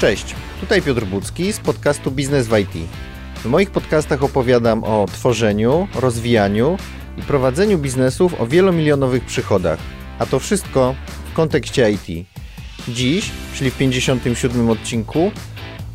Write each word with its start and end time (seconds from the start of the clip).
Cześć, 0.00 0.34
tutaj 0.60 0.82
Piotr 0.82 1.04
Bucki 1.04 1.52
z 1.52 1.60
podcastu 1.60 2.10
Biznes 2.10 2.48
w 2.48 2.58
IT. 2.58 2.88
W 3.36 3.44
moich 3.44 3.70
podcastach 3.70 4.22
opowiadam 4.22 4.84
o 4.84 5.06
tworzeniu, 5.12 5.88
rozwijaniu 5.94 6.78
i 7.16 7.22
prowadzeniu 7.22 7.78
biznesów 7.78 8.40
o 8.40 8.46
wielomilionowych 8.46 9.24
przychodach, 9.24 9.78
a 10.18 10.26
to 10.26 10.38
wszystko 10.38 10.94
w 11.30 11.32
kontekście 11.32 11.90
IT. 11.90 12.26
Dziś, 12.88 13.30
czyli 13.54 13.70
w 13.70 13.76
57 13.76 14.70
odcinku, 14.70 15.32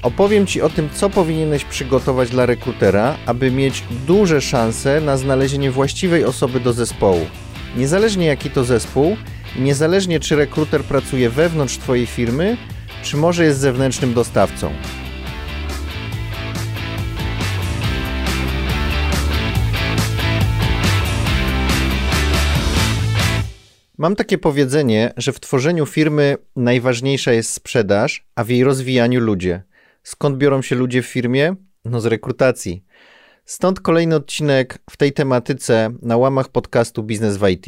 opowiem 0.02 0.48
Ci 0.48 0.62
o 0.62 0.70
tym, 0.70 0.90
co 0.94 1.10
powinieneś 1.10 1.64
przygotować 1.66 2.30
dla 2.30 2.46
rekrutera, 2.46 3.18
aby 3.26 3.52
mieć 3.52 3.84
duże 4.08 4.42
szanse 4.42 5.02
na 5.02 5.18
znalezienie 5.18 5.72
właściwej 5.72 6.26
osoby 6.26 6.60
do 6.60 6.74
zespołu. 6.74 7.26
Niezależnie 7.78 8.26
jaki 8.26 8.50
to 8.50 8.64
zespół, 8.64 9.18
niezależnie 9.60 10.20
czy 10.20 10.36
rekruter 10.36 10.84
pracuje 10.84 11.30
wewnątrz 11.30 11.78
Twojej 11.78 12.06
firmy, 12.06 12.58
czy 13.04 13.18
może 13.18 13.46
jest 13.46 13.60
zewnętrznym 13.60 14.14
dostawcą. 14.14 14.74
Mam 23.98 24.16
takie 24.16 24.38
powiedzenie, 24.38 25.14
że 25.18 25.32
w 25.32 25.40
tworzeniu 25.40 25.86
firmy 25.86 26.38
najważniejsza 26.56 27.34
jest 27.34 27.50
sprzedaż, 27.50 28.26
a 28.36 28.44
w 28.44 28.50
jej 28.50 28.64
rozwijaniu 28.64 29.20
ludzie. 29.20 29.64
Skąd 30.04 30.38
biorą 30.38 30.62
się 30.62 30.76
ludzie 30.76 31.02
w 31.02 31.06
firmie? 31.06 31.56
No 31.86 32.02
z 32.02 32.06
rekrutacji. 32.06 32.84
Stąd 33.46 33.80
kolejny 33.80 34.16
odcinek 34.16 34.78
w 34.90 34.98
tej 34.98 35.14
tematyce 35.14 35.90
na 36.02 36.18
łamach 36.18 36.50
podcastu 36.50 37.04
Biznes 37.04 37.38
w 37.38 37.48
IT. 37.48 37.66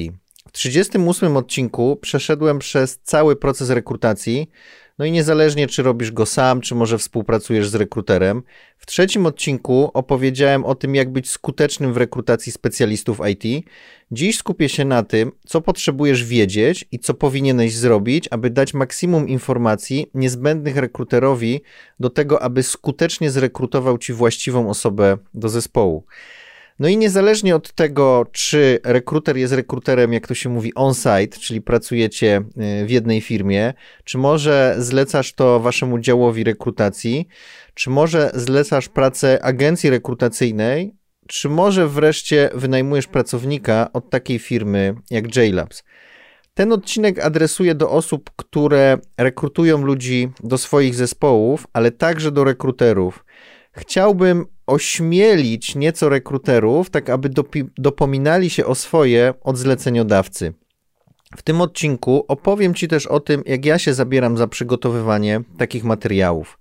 W 0.47 0.51
38 0.51 1.37
odcinku 1.37 1.95
przeszedłem 2.01 2.59
przez 2.59 2.99
cały 3.03 3.35
proces 3.35 3.69
rekrutacji, 3.69 4.49
no 4.97 5.05
i 5.05 5.11
niezależnie, 5.11 5.67
czy 5.67 5.83
robisz 5.83 6.11
go 6.11 6.25
sam, 6.25 6.61
czy 6.61 6.75
może 6.75 6.97
współpracujesz 6.97 7.69
z 7.69 7.75
rekruterem, 7.75 8.43
w 8.77 8.85
trzecim 8.85 9.25
odcinku 9.25 9.91
opowiedziałem 9.93 10.65
o 10.65 10.75
tym, 10.75 10.95
jak 10.95 11.11
być 11.11 11.29
skutecznym 11.29 11.93
w 11.93 11.97
rekrutacji 11.97 12.51
specjalistów 12.51 13.19
IT. 13.31 13.65
Dziś 14.11 14.37
skupię 14.37 14.69
się 14.69 14.85
na 14.85 15.03
tym, 15.03 15.31
co 15.47 15.61
potrzebujesz 15.61 16.23
wiedzieć 16.23 16.85
i 16.91 16.99
co 16.99 17.13
powinieneś 17.13 17.75
zrobić, 17.75 18.27
aby 18.31 18.49
dać 18.49 18.73
maksimum 18.73 19.27
informacji 19.27 20.11
niezbędnych 20.13 20.77
rekruterowi 20.77 21.61
do 21.99 22.09
tego, 22.09 22.41
aby 22.41 22.63
skutecznie 22.63 23.31
zrekrutował 23.31 23.97
ci 23.97 24.13
właściwą 24.13 24.69
osobę 24.69 25.17
do 25.33 25.49
zespołu. 25.49 26.05
No 26.79 26.87
i 26.87 26.97
niezależnie 26.97 27.55
od 27.55 27.73
tego, 27.73 28.25
czy 28.31 28.79
rekruter 28.83 29.37
jest 29.37 29.53
rekruterem, 29.53 30.13
jak 30.13 30.27
to 30.27 30.33
się 30.33 30.49
mówi, 30.49 30.73
on-site, 30.73 31.39
czyli 31.39 31.61
pracujecie 31.61 32.43
y, 32.81 32.85
w 32.85 32.89
jednej 32.89 33.21
firmie, 33.21 33.73
czy 34.03 34.17
może 34.17 34.75
zlecasz 34.77 35.33
to 35.33 35.59
waszemu 35.59 35.99
działowi 35.99 36.43
rekrutacji, 36.43 37.27
czy 37.73 37.89
może 37.89 38.31
zlecasz 38.33 38.89
pracę 38.89 39.43
agencji 39.43 39.89
rekrutacyjnej, 39.89 40.95
czy 41.27 41.49
może 41.49 41.87
wreszcie 41.87 42.49
wynajmujesz 42.53 43.07
pracownika 43.07 43.89
od 43.93 44.09
takiej 44.09 44.39
firmy 44.39 44.95
jak 45.09 45.35
JLabs. 45.35 45.83
Ten 46.53 46.71
odcinek 46.71 47.19
adresuje 47.19 47.75
do 47.75 47.91
osób, 47.91 48.31
które 48.35 48.97
rekrutują 49.17 49.77
ludzi 49.85 50.31
do 50.43 50.57
swoich 50.57 50.95
zespołów, 50.95 51.67
ale 51.73 51.91
także 51.91 52.31
do 52.31 52.43
rekruterów. 52.43 53.25
Chciałbym 53.71 54.45
ośmielić 54.67 55.75
nieco 55.75 56.09
rekruterów, 56.09 56.89
tak 56.89 57.09
aby 57.09 57.29
dopominali 57.77 58.49
się 58.49 58.65
o 58.65 58.75
swoje 58.75 59.33
od 59.41 59.57
zleceniodawcy. 59.57 60.53
W 61.37 61.41
tym 61.41 61.61
odcinku 61.61 62.25
opowiem 62.27 62.73
Ci 62.73 62.87
też 62.87 63.07
o 63.07 63.19
tym, 63.19 63.43
jak 63.45 63.65
ja 63.65 63.79
się 63.79 63.93
zabieram 63.93 64.37
za 64.37 64.47
przygotowywanie 64.47 65.41
takich 65.57 65.83
materiałów. 65.83 66.59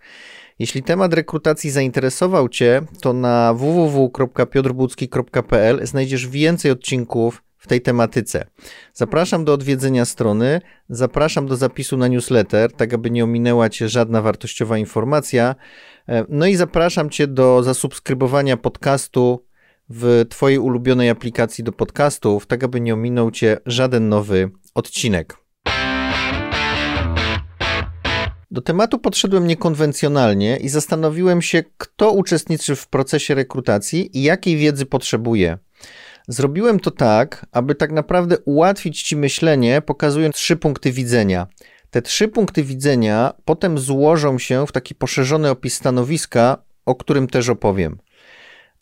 Jeśli 0.58 0.82
temat 0.82 1.14
rekrutacji 1.14 1.70
zainteresował 1.70 2.48
Cię, 2.48 2.82
to 3.00 3.12
na 3.12 3.54
www.piotrbucki.pl 3.54 5.86
znajdziesz 5.86 6.28
więcej 6.28 6.70
odcinków 6.70 7.42
w 7.58 7.66
tej 7.66 7.80
tematyce. 7.80 8.46
Zapraszam 8.92 9.44
do 9.44 9.52
odwiedzenia 9.52 10.04
strony, 10.04 10.60
zapraszam 10.88 11.46
do 11.46 11.56
zapisu 11.56 11.96
na 11.96 12.08
newsletter, 12.08 12.72
tak 12.72 12.94
aby 12.94 13.10
nie 13.10 13.24
ominęła 13.24 13.68
Cię 13.68 13.88
żadna 13.88 14.22
wartościowa 14.22 14.78
informacja. 14.78 15.54
E, 16.08 16.24
no 16.28 16.46
i 16.46 16.56
zapraszam 16.56 17.10
Cię 17.10 17.26
do 17.26 17.62
zasubskrybowania 17.62 18.56
podcastu 18.56 19.46
w 19.88 20.24
Twojej 20.28 20.58
ulubionej 20.58 21.10
aplikacji 21.10 21.64
do 21.64 21.72
podcastów, 21.72 22.46
tak 22.46 22.64
aby 22.64 22.80
nie 22.80 22.94
ominął 22.94 23.30
Cię 23.30 23.56
żaden 23.66 24.08
nowy 24.08 24.50
odcinek. 24.74 25.36
Do 28.50 28.60
tematu 28.60 28.98
podszedłem 28.98 29.46
niekonwencjonalnie 29.46 30.56
i 30.56 30.68
zastanowiłem 30.68 31.42
się, 31.42 31.62
kto 31.78 32.12
uczestniczy 32.12 32.76
w 32.76 32.88
procesie 32.88 33.34
rekrutacji 33.34 34.18
i 34.18 34.22
jakiej 34.22 34.56
wiedzy 34.56 34.86
potrzebuje. 34.86 35.58
Zrobiłem 36.28 36.80
to 36.80 36.90
tak, 36.90 37.46
aby 37.52 37.74
tak 37.74 37.92
naprawdę 37.92 38.38
ułatwić 38.38 39.02
Ci 39.02 39.16
myślenie, 39.16 39.82
pokazując 39.82 40.36
trzy 40.36 40.56
punkty 40.56 40.92
widzenia. 40.92 41.46
Te 41.94 42.02
trzy 42.02 42.28
punkty 42.28 42.64
widzenia 42.64 43.34
potem 43.44 43.78
złożą 43.78 44.38
się 44.38 44.66
w 44.66 44.72
taki 44.72 44.94
poszerzony 44.94 45.50
opis 45.50 45.74
stanowiska, 45.74 46.62
o 46.86 46.94
którym 46.94 47.26
też 47.26 47.48
opowiem. 47.48 47.98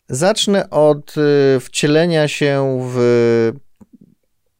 Zacznę 0.09 0.69
od 0.69 1.15
y, 1.17 1.59
wcielenia 1.59 2.27
się 2.27 2.79
w 2.91 3.53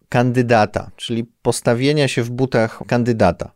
kandydata, 0.09 0.91
czyli 0.95 1.23
postawienia 1.41 2.07
się 2.07 2.23
w 2.23 2.29
butach 2.29 2.79
kandydata. 2.87 3.51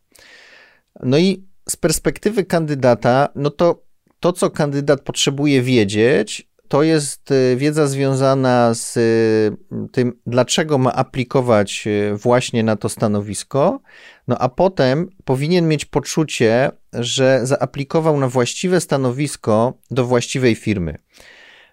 No 1.03 1.17
i 1.17 1.45
z 1.69 1.75
perspektywy 1.75 2.45
kandydata, 2.45 3.29
no 3.35 3.49
to 3.49 3.83
to, 4.19 4.33
co 4.33 4.49
kandydat 4.49 5.01
potrzebuje 5.01 5.61
wiedzieć, 5.61 6.49
to 6.67 6.83
jest 6.83 7.31
y, 7.31 7.55
wiedza 7.57 7.87
związana 7.87 8.73
z 8.73 8.97
y, 8.97 9.57
tym, 9.91 10.13
dlaczego 10.25 10.77
ma 10.77 10.93
aplikować 10.93 11.83
y, 11.87 12.15
właśnie 12.15 12.63
na 12.63 12.75
to 12.75 12.89
stanowisko, 12.89 13.79
no 14.27 14.37
a 14.37 14.49
potem 14.49 15.09
powinien 15.25 15.67
mieć 15.67 15.85
poczucie, 15.85 16.71
że 16.93 17.39
zaaplikował 17.43 18.19
na 18.19 18.27
właściwe 18.27 18.81
stanowisko 18.81 19.73
do 19.91 20.05
właściwej 20.05 20.55
firmy. 20.55 20.97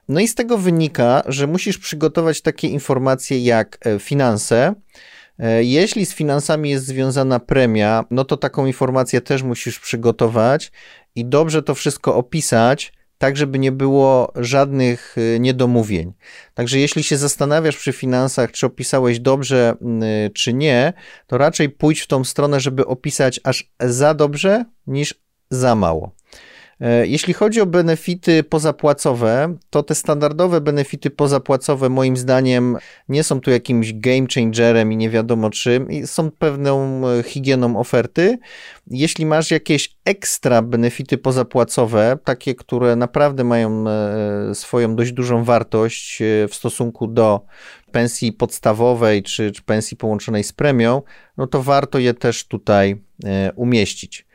No 0.09 0.21
i 0.21 0.28
z 0.28 0.34
tego 0.34 0.59
wynika, 0.59 1.22
że 1.27 1.47
musisz 1.47 1.78
przygotować 1.78 2.41
takie 2.41 2.69
informacje 2.69 3.38
jak 3.38 3.78
e, 3.87 3.99
finanse. 3.99 4.75
E, 5.38 5.65
jeśli 5.65 6.06
z 6.06 6.15
finansami 6.15 6.71
jest 6.71 6.87
związana 6.87 7.41
premia, 7.41 8.04
no 8.10 8.25
to 8.25 8.37
taką 8.37 8.66
informację 8.66 9.21
też 9.21 9.43
musisz 9.43 9.81
przygotować 9.81 10.72
i 11.15 11.25
dobrze 11.25 11.62
to 11.62 11.75
wszystko 11.75 12.16
opisać, 12.16 12.93
tak 13.24 13.36
żeby 13.36 13.58
nie 13.58 13.72
było 13.72 14.32
żadnych 14.36 15.18
y, 15.18 15.40
niedomówień. 15.40 16.12
Także 16.54 16.78
jeśli 16.78 17.02
się 17.02 17.16
zastanawiasz 17.16 17.76
przy 17.76 17.92
finansach, 17.92 18.52
czy 18.52 18.66
opisałeś 18.66 19.20
dobrze, 19.20 19.76
y, 20.26 20.30
czy 20.30 20.54
nie, 20.54 20.92
to 21.26 21.38
raczej 21.38 21.70
pójdź 21.70 22.00
w 22.00 22.06
tą 22.06 22.24
stronę, 22.24 22.60
żeby 22.60 22.86
opisać 22.86 23.40
aż 23.44 23.70
za 23.80 24.14
dobrze 24.14 24.64
niż 24.86 25.14
za 25.50 25.74
mało. 25.74 26.14
E, 26.80 27.06
jeśli 27.06 27.34
chodzi 27.34 27.60
o 27.60 27.66
benefity 27.66 28.42
pozapłacowe, 28.42 29.56
to 29.70 29.82
te 29.82 29.94
standardowe 29.94 30.60
benefity 30.60 31.10
pozapłacowe 31.10 31.88
moim 31.88 32.16
zdaniem 32.16 32.76
nie 33.08 33.22
są 33.24 33.40
tu 33.40 33.50
jakimś 33.50 33.92
game 33.92 34.26
changerem 34.34 34.92
i 34.92 34.96
nie 34.96 35.10
wiadomo 35.10 35.50
czym, 35.50 35.88
są 36.06 36.30
pewną 36.30 37.02
e, 37.08 37.22
higieną 37.22 37.78
oferty. 37.78 38.38
Jeśli 38.86 39.26
masz 39.26 39.50
jakieś 39.50 39.96
ekstra 40.04 40.62
benefity 40.62 41.18
pozapłacowe, 41.18 42.18
takie, 42.24 42.54
które 42.54 42.96
naprawdę 42.96 43.44
mają 43.44 43.84
e, 43.88 44.54
swoją 44.54 44.96
dość 44.96 45.12
dużą 45.12 45.44
wartość 45.44 46.18
w 46.48 46.54
stosunku 46.54 47.06
do 47.06 47.41
pensji 47.92 48.32
podstawowej 48.32 49.22
czy, 49.22 49.52
czy 49.52 49.62
pensji 49.62 49.97
połączonej 49.97 50.44
z 50.44 50.53
premią, 50.53 51.03
no 51.36 51.47
to 51.47 51.62
warto 51.62 51.98
je 51.98 52.15
też 52.15 52.47
tutaj 52.47 53.03
umieścić. 53.56 54.27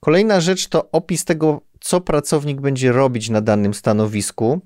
Kolejna 0.00 0.40
rzecz 0.40 0.68
to 0.68 0.90
opis 0.90 1.24
tego 1.24 1.62
co 1.86 2.00
pracownik 2.00 2.60
będzie 2.60 2.92
robić 2.92 3.30
na 3.30 3.40
danym 3.40 3.74
stanowisku. 3.74 4.60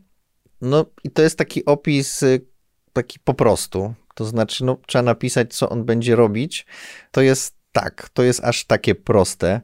No 0.61 0.85
i 1.05 1.11
to 1.11 1.23
jest 1.23 1.39
taki 1.39 1.65
opis 1.65 2.23
y, 2.23 2.47
taki 2.93 3.19
po 3.19 3.35
prostu. 3.35 3.95
To 4.15 4.25
znaczy, 4.25 4.65
no, 4.65 4.77
trzeba 4.87 5.03
napisać, 5.03 5.55
co 5.55 5.69
on 5.69 5.85
będzie 5.85 6.17
robić. 6.17 6.67
To 7.11 7.21
jest 7.21 7.57
tak, 7.73 8.09
to 8.13 8.23
jest 8.23 8.45
aż 8.45 8.65
takie 8.65 8.95
proste. 8.95 9.61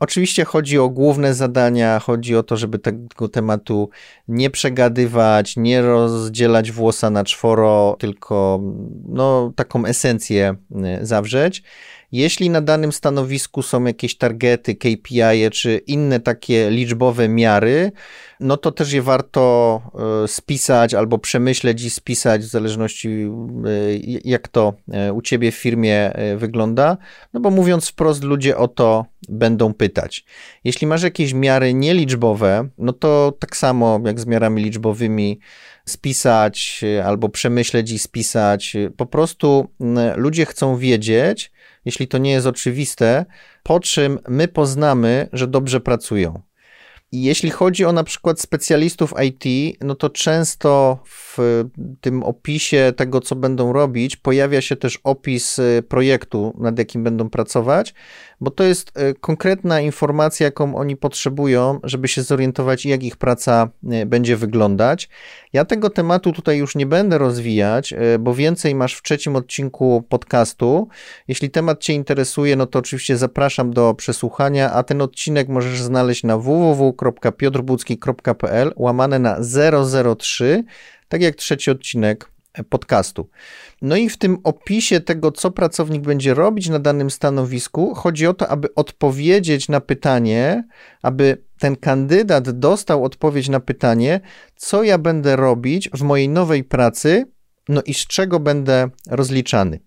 Oczywiście 0.00 0.44
chodzi 0.44 0.78
o 0.78 0.88
główne 0.88 1.34
zadania, 1.34 1.98
chodzi 1.98 2.36
o 2.36 2.42
to, 2.42 2.56
żeby 2.56 2.78
tego 2.78 3.28
tematu 3.28 3.90
nie 4.28 4.50
przegadywać, 4.50 5.56
nie 5.56 5.82
rozdzielać 5.82 6.72
włosa 6.72 7.10
na 7.10 7.24
czworo, 7.24 7.96
tylko 7.98 8.60
no, 9.08 9.52
taką 9.56 9.84
esencję 9.84 10.56
y, 11.00 11.06
zawrzeć. 11.06 11.62
Jeśli 12.16 12.50
na 12.50 12.60
danym 12.60 12.92
stanowisku 12.92 13.62
są 13.62 13.84
jakieś 13.84 14.18
targety, 14.18 14.74
KPI 14.74 15.50
czy 15.52 15.80
inne 15.86 16.20
takie 16.20 16.70
liczbowe 16.70 17.28
miary, 17.28 17.92
no 18.40 18.56
to 18.56 18.72
też 18.72 18.92
je 18.92 19.02
warto 19.02 19.82
e, 20.24 20.28
spisać 20.28 20.94
albo 20.94 21.18
przemyśleć 21.18 21.82
i 21.82 21.90
spisać 21.90 22.42
w 22.42 22.48
zależności 22.48 23.08
e, 23.08 23.28
jak 24.24 24.48
to 24.48 24.74
e, 24.92 25.12
u 25.12 25.22
ciebie 25.22 25.52
w 25.52 25.54
firmie 25.54 26.12
wygląda. 26.36 26.96
No 27.32 27.40
bo 27.40 27.50
mówiąc 27.50 27.88
wprost, 27.88 28.24
ludzie 28.24 28.56
o 28.56 28.68
to 28.68 29.06
będą 29.28 29.74
pytać. 29.74 30.24
Jeśli 30.64 30.86
masz 30.86 31.02
jakieś 31.02 31.34
miary 31.34 31.74
nieliczbowe, 31.74 32.68
no 32.78 32.92
to 32.92 33.32
tak 33.38 33.56
samo 33.56 34.00
jak 34.04 34.20
z 34.20 34.26
miarami 34.26 34.62
liczbowymi 34.62 35.38
spisać 35.84 36.84
albo 37.04 37.28
przemyśleć 37.28 37.90
i 37.90 37.98
spisać. 37.98 38.76
Po 38.96 39.06
prostu 39.06 39.68
ludzie 40.16 40.46
chcą 40.46 40.76
wiedzieć, 40.76 41.52
jeśli 41.86 42.08
to 42.08 42.18
nie 42.18 42.30
jest 42.30 42.46
oczywiste, 42.46 43.24
po 43.62 43.80
czym 43.80 44.18
my 44.28 44.48
poznamy, 44.48 45.28
że 45.32 45.46
dobrze 45.46 45.80
pracują. 45.80 46.42
I 47.12 47.22
jeśli 47.22 47.50
chodzi 47.50 47.84
o 47.84 47.92
na 47.92 48.04
przykład 48.04 48.40
specjalistów 48.40 49.14
IT, 49.24 49.76
no 49.80 49.94
to 49.94 50.10
często 50.10 50.98
w 51.04 51.38
tym 52.00 52.22
opisie 52.22 52.92
tego, 52.96 53.20
co 53.20 53.36
będą 53.36 53.72
robić, 53.72 54.16
pojawia 54.16 54.60
się 54.60 54.76
też 54.76 54.98
opis 55.04 55.58
y, 55.58 55.82
projektu, 55.88 56.56
nad 56.58 56.78
jakim 56.78 57.04
będą 57.04 57.30
pracować, 57.30 57.94
bo 58.40 58.50
to 58.50 58.64
jest 58.64 58.98
y, 58.98 59.14
konkretna 59.20 59.80
informacja, 59.80 60.44
jaką 60.44 60.76
oni 60.76 60.96
potrzebują, 60.96 61.80
żeby 61.82 62.08
się 62.08 62.22
zorientować, 62.22 62.86
jak 62.86 63.02
ich 63.02 63.16
praca 63.16 63.68
y, 64.02 64.06
będzie 64.06 64.36
wyglądać. 64.36 65.08
Ja 65.52 65.64
tego 65.64 65.90
tematu 65.90 66.32
tutaj 66.32 66.58
już 66.58 66.76
nie 66.76 66.86
będę 66.86 67.18
rozwijać, 67.18 67.94
bo 68.18 68.34
więcej 68.34 68.74
masz 68.74 68.94
w 68.94 69.02
trzecim 69.02 69.36
odcinku 69.36 70.04
podcastu. 70.08 70.88
Jeśli 71.28 71.50
temat 71.50 71.80
Cię 71.80 71.92
interesuje, 71.92 72.56
no 72.56 72.66
to 72.66 72.78
oczywiście 72.78 73.16
zapraszam 73.16 73.72
do 73.72 73.94
przesłuchania, 73.94 74.72
a 74.72 74.82
ten 74.82 75.02
odcinek 75.02 75.48
możesz 75.48 75.82
znaleźć 75.82 76.24
na 76.24 76.38
www.piotrbucki.pl 76.38 78.72
łamane 78.76 79.18
na 79.18 79.38
003 80.16 80.64
tak 81.08 81.22
jak 81.22 81.36
trzeci 81.36 81.70
odcinek 81.70 82.30
podcastu. 82.68 83.28
No 83.82 83.96
i 83.96 84.08
w 84.08 84.16
tym 84.16 84.38
opisie 84.44 85.00
tego, 85.00 85.32
co 85.32 85.50
pracownik 85.50 86.02
będzie 86.02 86.34
robić 86.34 86.68
na 86.68 86.78
danym 86.78 87.10
stanowisku, 87.10 87.94
chodzi 87.94 88.26
o 88.26 88.34
to, 88.34 88.48
aby 88.48 88.74
odpowiedzieć 88.74 89.68
na 89.68 89.80
pytanie, 89.80 90.64
aby 91.02 91.42
ten 91.58 91.76
kandydat 91.76 92.50
dostał 92.50 93.04
odpowiedź 93.04 93.48
na 93.48 93.60
pytanie, 93.60 94.20
co 94.56 94.82
ja 94.82 94.98
będę 94.98 95.36
robić 95.36 95.90
w 95.90 96.02
mojej 96.02 96.28
nowej 96.28 96.64
pracy, 96.64 97.26
no 97.68 97.82
i 97.82 97.94
z 97.94 98.06
czego 98.06 98.40
będę 98.40 98.88
rozliczany. 99.10 99.80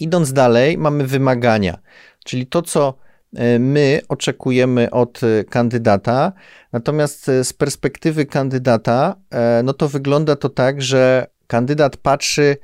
Idąc 0.00 0.32
dalej, 0.32 0.78
mamy 0.78 1.06
wymagania, 1.06 1.78
czyli 2.24 2.46
to, 2.46 2.62
co 2.62 2.94
E, 3.36 3.58
my 3.58 4.00
oczekujemy 4.08 4.90
od 4.90 5.20
e, 5.22 5.44
kandydata. 5.44 6.32
Natomiast 6.72 7.28
e, 7.28 7.44
z 7.44 7.52
perspektywy 7.52 8.26
kandydata, 8.26 9.16
no 9.64 9.72
to 9.72 9.88
wygląda 9.88 10.36
to 10.36 10.48
tak, 10.48 10.82
że 10.82 11.26
kandydat 11.46 11.96
patrzy, 11.96 12.56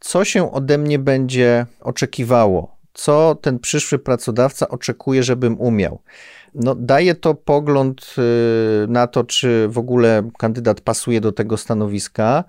co 0.00 0.24
się 0.24 0.52
ode 0.52 0.78
mnie 0.78 0.98
będzie 0.98 1.66
oczekiwało, 1.80 2.76
co 2.94 3.34
ten 3.34 3.58
przyszły 3.58 3.98
pracodawca 3.98 4.68
oczekuje, 4.68 5.22
żebym 5.22 5.60
umiał. 5.60 6.02
No, 6.54 6.74
daje 6.74 7.14
to 7.14 7.34
pogląd 7.34 8.14
na 8.88 9.06
to, 9.06 9.24
czy 9.24 9.68
w 9.68 9.78
ogóle 9.78 10.30
kandydat 10.38 10.80
pasuje 10.80 11.20
do 11.20 11.32
tego 11.32 11.56
stanowiska. 11.56 12.44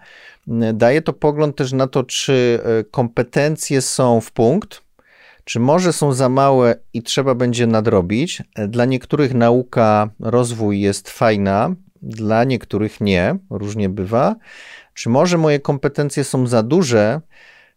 Daje 0.73 1.01
to 1.01 1.13
pogląd 1.13 1.55
też 1.55 1.73
na 1.73 1.87
to, 1.87 2.03
czy 2.03 2.59
kompetencje 2.91 3.81
są 3.81 4.21
w 4.21 4.31
punkt, 4.31 4.81
czy 5.43 5.59
może 5.59 5.93
są 5.93 6.13
za 6.13 6.29
małe 6.29 6.75
i 6.93 7.03
trzeba 7.03 7.35
będzie 7.35 7.67
nadrobić? 7.67 8.43
Dla 8.67 8.85
niektórych 8.85 9.33
nauka, 9.33 10.09
rozwój 10.19 10.81
jest 10.81 11.09
fajna, 11.09 11.75
dla 12.01 12.43
niektórych 12.43 13.01
nie, 13.01 13.35
różnie 13.49 13.89
bywa. 13.89 14.35
Czy 15.01 15.09
może 15.09 15.37
moje 15.37 15.59
kompetencje 15.59 16.23
są 16.23 16.47
za 16.47 16.63
duże? 16.63 17.21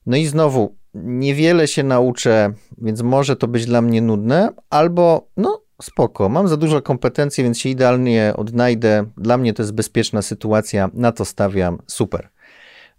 No 0.06 0.16
i 0.16 0.26
znowu, 0.26 0.76
niewiele 0.94 1.68
się 1.68 1.82
nauczę, 1.82 2.52
więc 2.78 3.02
może 3.02 3.36
to 3.36 3.48
być 3.48 3.66
dla 3.66 3.82
mnie 3.82 4.02
nudne, 4.02 4.52
albo 4.70 5.28
no 5.36 5.62
spoko, 5.82 6.28
mam 6.28 6.48
za 6.48 6.56
dużo 6.56 6.82
kompetencji, 6.82 7.44
więc 7.44 7.58
się 7.58 7.68
idealnie 7.68 8.32
odnajdę. 8.36 9.04
Dla 9.16 9.38
mnie 9.38 9.54
to 9.54 9.62
jest 9.62 9.72
bezpieczna 9.72 10.22
sytuacja, 10.22 10.90
na 10.94 11.12
to 11.12 11.24
stawiam, 11.24 11.78
super. 11.86 12.28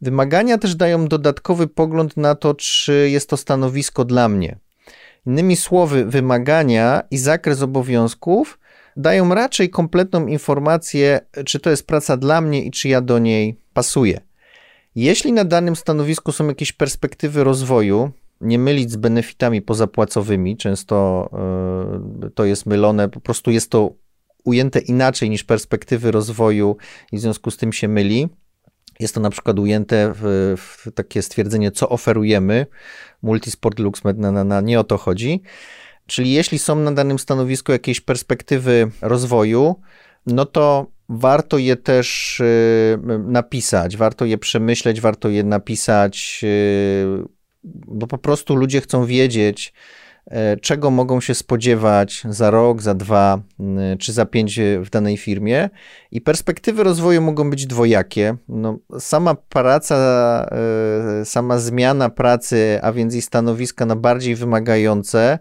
Wymagania 0.01 0.57
też 0.57 0.75
dają 0.75 1.07
dodatkowy 1.07 1.67
pogląd 1.67 2.17
na 2.17 2.35
to, 2.35 2.53
czy 2.53 3.09
jest 3.09 3.29
to 3.29 3.37
stanowisko 3.37 4.05
dla 4.05 4.29
mnie. 4.29 4.57
Innymi 5.27 5.55
słowy, 5.55 6.05
wymagania 6.05 7.01
i 7.11 7.17
zakres 7.17 7.61
obowiązków 7.61 8.59
dają 8.97 9.35
raczej 9.35 9.69
kompletną 9.69 10.27
informację, 10.27 11.19
czy 11.45 11.59
to 11.59 11.69
jest 11.69 11.87
praca 11.87 12.17
dla 12.17 12.41
mnie 12.41 12.63
i 12.63 12.71
czy 12.71 12.89
ja 12.89 13.01
do 13.01 13.19
niej 13.19 13.59
pasuję. 13.73 14.21
Jeśli 14.95 15.33
na 15.33 15.45
danym 15.45 15.75
stanowisku 15.75 16.31
są 16.31 16.47
jakieś 16.47 16.71
perspektywy 16.71 17.43
rozwoju, 17.43 18.11
nie 18.41 18.59
mylić 18.59 18.91
z 18.91 18.95
benefitami 18.95 19.61
pozapłacowymi, 19.61 20.57
często 20.57 21.29
yy, 22.21 22.29
to 22.29 22.45
jest 22.45 22.65
mylone, 22.65 23.09
po 23.09 23.19
prostu 23.19 23.51
jest 23.51 23.69
to 23.69 23.91
ujęte 24.43 24.79
inaczej 24.79 25.29
niż 25.29 25.43
perspektywy 25.43 26.11
rozwoju 26.11 26.77
i 27.11 27.17
w 27.17 27.21
związku 27.21 27.51
z 27.51 27.57
tym 27.57 27.73
się 27.73 27.87
myli. 27.87 28.29
Jest 28.99 29.15
to 29.15 29.19
na 29.19 29.29
przykład 29.29 29.59
ujęte 29.59 30.13
w, 30.15 30.53
w 30.57 30.91
takie 30.91 31.21
stwierdzenie, 31.21 31.71
co 31.71 31.89
oferujemy. 31.89 32.65
Multisport 33.21 33.79
LuxMed 33.79 34.17
na, 34.17 34.31
na, 34.31 34.43
na 34.43 34.61
nie 34.61 34.79
o 34.79 34.83
to 34.83 34.97
chodzi. 34.97 35.41
Czyli 36.07 36.31
jeśli 36.31 36.59
są 36.59 36.75
na 36.75 36.91
danym 36.91 37.19
stanowisku 37.19 37.71
jakieś 37.71 38.01
perspektywy 38.01 38.91
rozwoju, 39.01 39.75
no 40.27 40.45
to 40.45 40.87
warto 41.09 41.57
je 41.57 41.75
też 41.75 42.39
y, 42.39 42.99
napisać, 43.27 43.97
warto 43.97 44.25
je 44.25 44.37
przemyśleć, 44.37 45.01
warto 45.01 45.29
je 45.29 45.43
napisać, 45.43 46.41
y, 46.43 47.23
bo 47.63 48.07
po 48.07 48.17
prostu 48.17 48.55
ludzie 48.55 48.81
chcą 48.81 49.05
wiedzieć, 49.05 49.73
E, 50.31 50.57
czego 50.57 50.91
mogą 50.91 51.21
się 51.21 51.35
spodziewać 51.35 52.23
za 52.29 52.51
rok, 52.51 52.81
za 52.81 52.93
dwa 52.93 53.41
czy 53.99 54.13
za 54.13 54.25
pięć 54.25 54.59
w 54.79 54.89
danej 54.89 55.17
firmie. 55.17 55.69
I 56.11 56.21
perspektywy 56.21 56.83
rozwoju 56.83 57.21
mogą 57.21 57.49
być 57.49 57.65
dwojakie. 57.65 58.35
No, 58.49 58.79
sama 58.99 59.35
praca, 59.35 59.95
e, 61.21 61.25
sama 61.25 61.59
zmiana 61.59 62.09
pracy, 62.09 62.79
a 62.81 62.91
więc 62.91 63.15
i 63.15 63.21
stanowiska 63.21 63.85
na 63.85 63.95
bardziej 63.95 64.35
wymagające, 64.35 65.39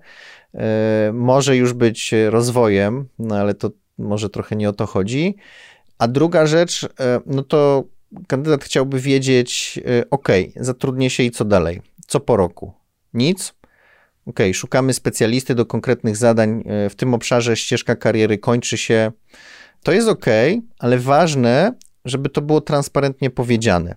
może 1.13 1.57
już 1.57 1.73
być 1.73 2.15
rozwojem, 2.29 3.09
no 3.19 3.37
ale 3.37 3.55
to 3.55 3.71
może 3.99 4.31
trochę 4.31 4.57
nie 4.57 4.69
o 4.69 4.73
to 4.73 4.87
chodzi. 4.87 5.37
A 5.99 6.09
druga 6.09 6.47
rzecz, 6.47 6.89
no 7.27 7.43
to 7.43 7.85
kandydat 8.27 8.65
chciałby 8.65 9.01
wiedzieć, 9.01 9.81
ok, 10.11 10.29
zatrudnię 10.57 11.11
się 11.11 11.23
i 11.23 11.31
co 11.31 11.45
dalej? 11.45 11.83
Co 12.07 12.21
po 12.21 12.37
roku? 12.37 12.73
Nic? 13.15 13.55
ok, 14.27 14.39
szukamy 14.53 14.93
specjalisty 14.93 15.55
do 15.55 15.67
konkretnych 15.67 16.17
zadań, 16.17 16.65
e, 16.67 16.91
w 16.91 16.95
tym 16.95 17.15
obszarze 17.15 17.57
ścieżka 17.57 17.97
kariery 17.97 18.39
kończy 18.39 18.79
się. 18.79 19.13
To 19.83 19.93
jest 19.93 20.09
ok, 20.09 20.27
ale 20.79 20.99
ważne, 20.99 21.73
żeby 22.05 22.29
to 22.29 22.43
było 22.43 22.61
transparentnie 22.61 23.31
powiedziane. 23.31 23.95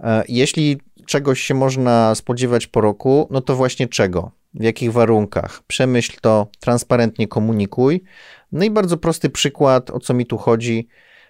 E, 0.00 0.24
jeśli 0.28 0.80
czegoś 1.06 1.40
się 1.40 1.54
można 1.54 2.14
spodziewać 2.14 2.66
po 2.66 2.80
roku, 2.80 3.28
no 3.30 3.40
to 3.40 3.56
właśnie 3.56 3.88
czego? 3.88 4.30
W 4.54 4.62
jakich 4.62 4.92
warunkach? 4.92 5.62
Przemyśl 5.66 6.16
to, 6.20 6.46
transparentnie 6.60 7.28
komunikuj. 7.28 8.02
No 8.52 8.64
i 8.64 8.70
bardzo 8.70 8.96
prosty 8.96 9.30
przykład, 9.30 9.90
o 9.90 10.00
co 10.00 10.14
mi 10.14 10.26
tu 10.26 10.38
chodzi. 10.38 10.88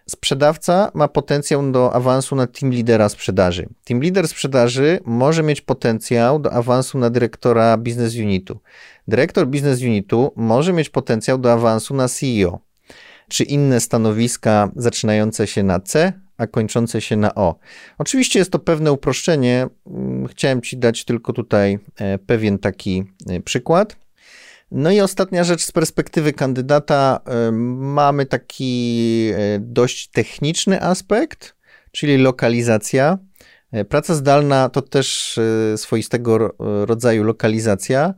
Sprzedawca 0.09 0.91
ma 0.95 1.09
potencjał 1.09 1.73
do 1.73 1.93
awansu 1.93 2.37
na 2.37 2.47
team 2.47 2.73
lidera 2.73 3.09
sprzedaży. 3.09 3.69
Team 3.85 4.01
leader 4.01 4.29
sprzedaży 4.29 5.01
może 5.05 5.43
mieć 5.43 5.61
potencjał 5.61 6.39
do 6.39 6.53
awansu 6.53 6.99
na 6.99 7.11
dyrektora 7.11 7.77
business 7.77 8.15
unitu. 8.15 8.59
Dyrektor 9.09 9.47
business 9.47 9.83
unitu 9.83 10.33
może 10.37 10.73
mieć 10.73 10.89
potencjał 10.89 11.39
do 11.39 11.53
awansu 11.53 11.95
na 11.95 12.09
CEO, 12.09 12.59
czy 13.29 13.45
inne 13.45 13.81
stanowiska 13.81 14.71
zaczynające 14.77 15.47
się 15.47 15.63
na 15.63 15.81
C, 15.81 16.13
a 16.39 16.47
kończące 16.47 17.01
się 17.01 17.17
na 17.17 17.35
O. 17.35 17.59
Oczywiście 17.99 18.39
jest 18.39 18.51
to 18.51 18.59
pewne 18.59 18.93
uproszczenie. 18.93 19.67
Chciałem 20.31 20.63
Ci 20.63 20.77
dać 20.77 21.05
tylko 21.05 21.33
tutaj 21.33 21.79
e, 21.97 22.19
pewien 22.19 22.59
taki 22.59 23.05
e, 23.29 23.41
przykład. 23.41 23.97
No 24.71 24.91
i 24.91 25.01
ostatnia 25.01 25.45
rzecz 25.45 25.65
z 25.65 25.73
perspektywy 25.73 26.33
kandydata, 26.33 27.21
mamy 27.77 28.27
taki 28.27 29.31
e, 29.35 29.59
dość 29.61 30.09
techniczny 30.09 30.83
aspekt, 30.83 31.57
czyli 31.93 32.17
lokalizacja. 32.17 33.19
Praca 33.89 34.15
zdalna 34.15 34.69
to 34.69 34.83
też 34.83 35.39
swoistego 35.77 36.55
rodzaju 36.59 37.25
lokalizacja. 37.25 38.15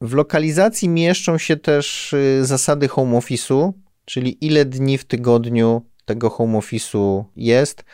W 0.00 0.14
lokalizacji 0.14 0.88
mieszczą 0.88 1.38
się 1.38 1.56
też 1.56 2.14
zasady 2.42 2.88
home 2.88 3.18
office'u, 3.18 3.72
czyli 4.04 4.46
ile 4.46 4.64
dni 4.64 4.98
w 4.98 5.04
tygodniu 5.04 5.89
tego 6.10 6.30
home 6.30 6.58
office'u 6.58 7.24
jest. 7.36 7.84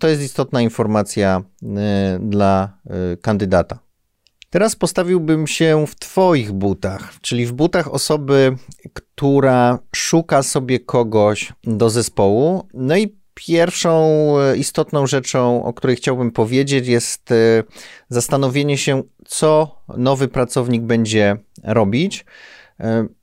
To 0.00 0.08
jest 0.08 0.22
istotna 0.22 0.60
informacja 0.60 1.42
dla 2.20 2.78
kandydata. 3.22 3.78
Teraz 4.50 4.76
postawiłbym 4.76 5.46
się 5.46 5.86
w 5.86 5.94
Twoich 5.94 6.52
butach, 6.52 7.12
czyli 7.20 7.46
w 7.46 7.52
butach 7.52 7.94
osoby, 7.94 8.56
która 8.92 9.78
szuka 9.96 10.42
sobie 10.42 10.80
kogoś 10.80 11.52
do 11.64 11.90
zespołu. 11.90 12.68
No 12.74 12.96
i 12.96 13.16
pierwszą 13.34 13.94
e, 14.38 14.56
istotną 14.56 15.06
rzeczą, 15.06 15.64
o 15.64 15.72
której 15.72 15.96
chciałbym 15.96 16.30
powiedzieć, 16.30 16.86
jest 16.86 17.28
zastanowienie 18.08 18.78
się, 18.78 19.02
co 19.26 19.76
nowy 19.96 20.28
pracownik 20.28 20.82
będzie 20.82 21.36
robić. 21.64 22.24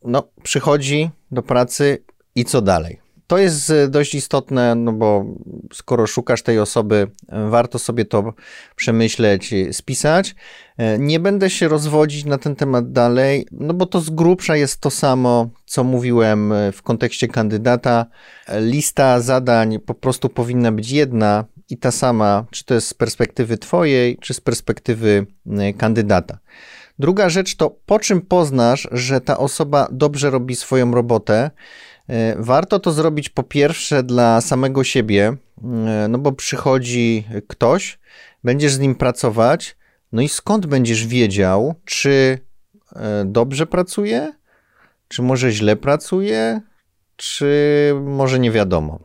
no, 0.03 0.23
przychodzi 0.43 1.09
do 1.31 1.43
pracy 1.43 2.03
i 2.35 2.45
co 2.45 2.61
dalej? 2.61 3.06
To 3.27 3.37
jest 3.37 3.69
e, 3.69 3.87
dość 3.87 4.15
istotne, 4.15 4.75
no 4.75 4.93
bo 4.93 5.25
skoro 5.73 6.07
szukasz 6.07 6.41
tej 6.41 6.59
osoby, 6.59 7.07
e, 7.29 7.49
warto 7.49 7.79
sobie 7.79 8.05
to 8.05 8.33
przemyśleć, 8.75 9.53
spisać. 9.71 10.35
E, 10.77 10.99
nie 10.99 11.19
będę 11.19 11.49
się 11.49 11.67
rozwodzić 11.67 12.25
na 12.25 12.37
ten 12.37 12.55
temat 12.55 12.91
dalej, 12.91 13.47
no 13.51 13.73
bo 13.73 13.85
to 13.85 14.01
z 14.01 14.09
grubsza 14.09 14.55
jest 14.55 14.81
to 14.81 14.89
samo, 14.89 15.49
co 15.65 15.83
mówiłem 15.83 16.53
w 16.73 16.81
kontekście 16.81 17.27
kandydata. 17.27 18.05
Lista 18.59 19.19
zadań 19.19 19.79
po 19.79 19.93
prostu 19.93 20.29
powinna 20.29 20.71
być 20.71 20.91
jedna 20.91 21.45
i 21.69 21.77
ta 21.77 21.91
sama, 21.91 22.45
czy 22.51 22.65
to 22.65 22.73
jest 22.73 22.87
z 22.87 22.93
perspektywy 22.93 23.57
Twojej, 23.57 24.17
czy 24.17 24.33
z 24.33 24.41
perspektywy 24.41 25.25
kandydata. 25.77 26.39
Druga 26.99 27.29
rzecz 27.29 27.55
to 27.55 27.77
po 27.85 27.99
czym 27.99 28.21
poznasz, 28.21 28.87
że 28.91 29.21
ta 29.21 29.37
osoba 29.37 29.87
dobrze 29.91 30.29
robi 30.29 30.55
swoją 30.55 30.91
robotę. 30.91 31.51
E, 32.09 32.35
warto 32.39 32.79
to 32.79 32.91
zrobić 32.91 33.29
po 33.29 33.43
pierwsze 33.43 34.03
dla 34.03 34.41
samego 34.41 34.83
siebie, 34.83 35.27
e, 35.27 36.07
no 36.09 36.17
bo 36.17 36.31
przychodzi 36.31 37.27
ktoś, 37.47 37.99
będziesz 38.43 38.73
z 38.73 38.79
nim 38.79 38.95
pracować, 38.95 39.77
no 40.11 40.21
i 40.21 40.29
skąd 40.29 40.65
będziesz 40.65 41.07
wiedział, 41.07 41.75
czy 41.85 42.39
e, 42.95 43.25
dobrze 43.25 43.67
pracuje, 43.67 44.33
czy 45.07 45.21
może 45.21 45.51
źle 45.51 45.75
pracuje, 45.75 46.61
czy 47.15 47.93
może 48.01 48.39
nie 48.39 48.51
wiadomo. 48.51 48.99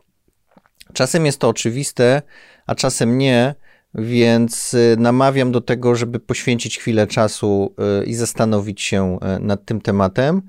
Czasem 0.93 1.25
jest 1.25 1.39
to 1.39 1.49
oczywiste, 1.49 2.21
a 2.67 2.75
czasem 2.75 3.17
nie, 3.17 3.55
więc 3.95 4.75
namawiam 4.97 5.51
do 5.51 5.61
tego, 5.61 5.95
żeby 5.95 6.19
poświęcić 6.19 6.77
chwilę 6.77 7.07
czasu 7.07 7.75
i 8.05 8.15
zastanowić 8.15 8.81
się 8.81 9.19
nad 9.39 9.65
tym 9.65 9.81
tematem. 9.81 10.41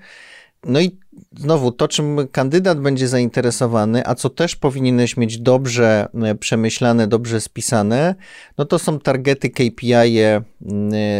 No 0.67 0.81
i 0.81 0.99
znowu 1.37 1.73
to, 1.73 1.89
czym 1.89 2.29
kandydat 2.33 2.81
będzie 2.81 3.09
zainteresowany, 3.09 4.07
a 4.07 4.15
co 4.15 4.31
też 4.31 4.57
powinieneś 4.57 5.17
mieć 5.17 5.39
dobrze 5.39 6.09
e, 6.25 6.35
przemyślane, 6.35 7.07
dobrze 7.07 7.41
spisane, 7.41 8.15
no 8.59 8.65
to 8.65 8.79
są 8.79 8.99
targety 8.99 9.51
KPI, 9.51 9.95
-e, 9.95 10.43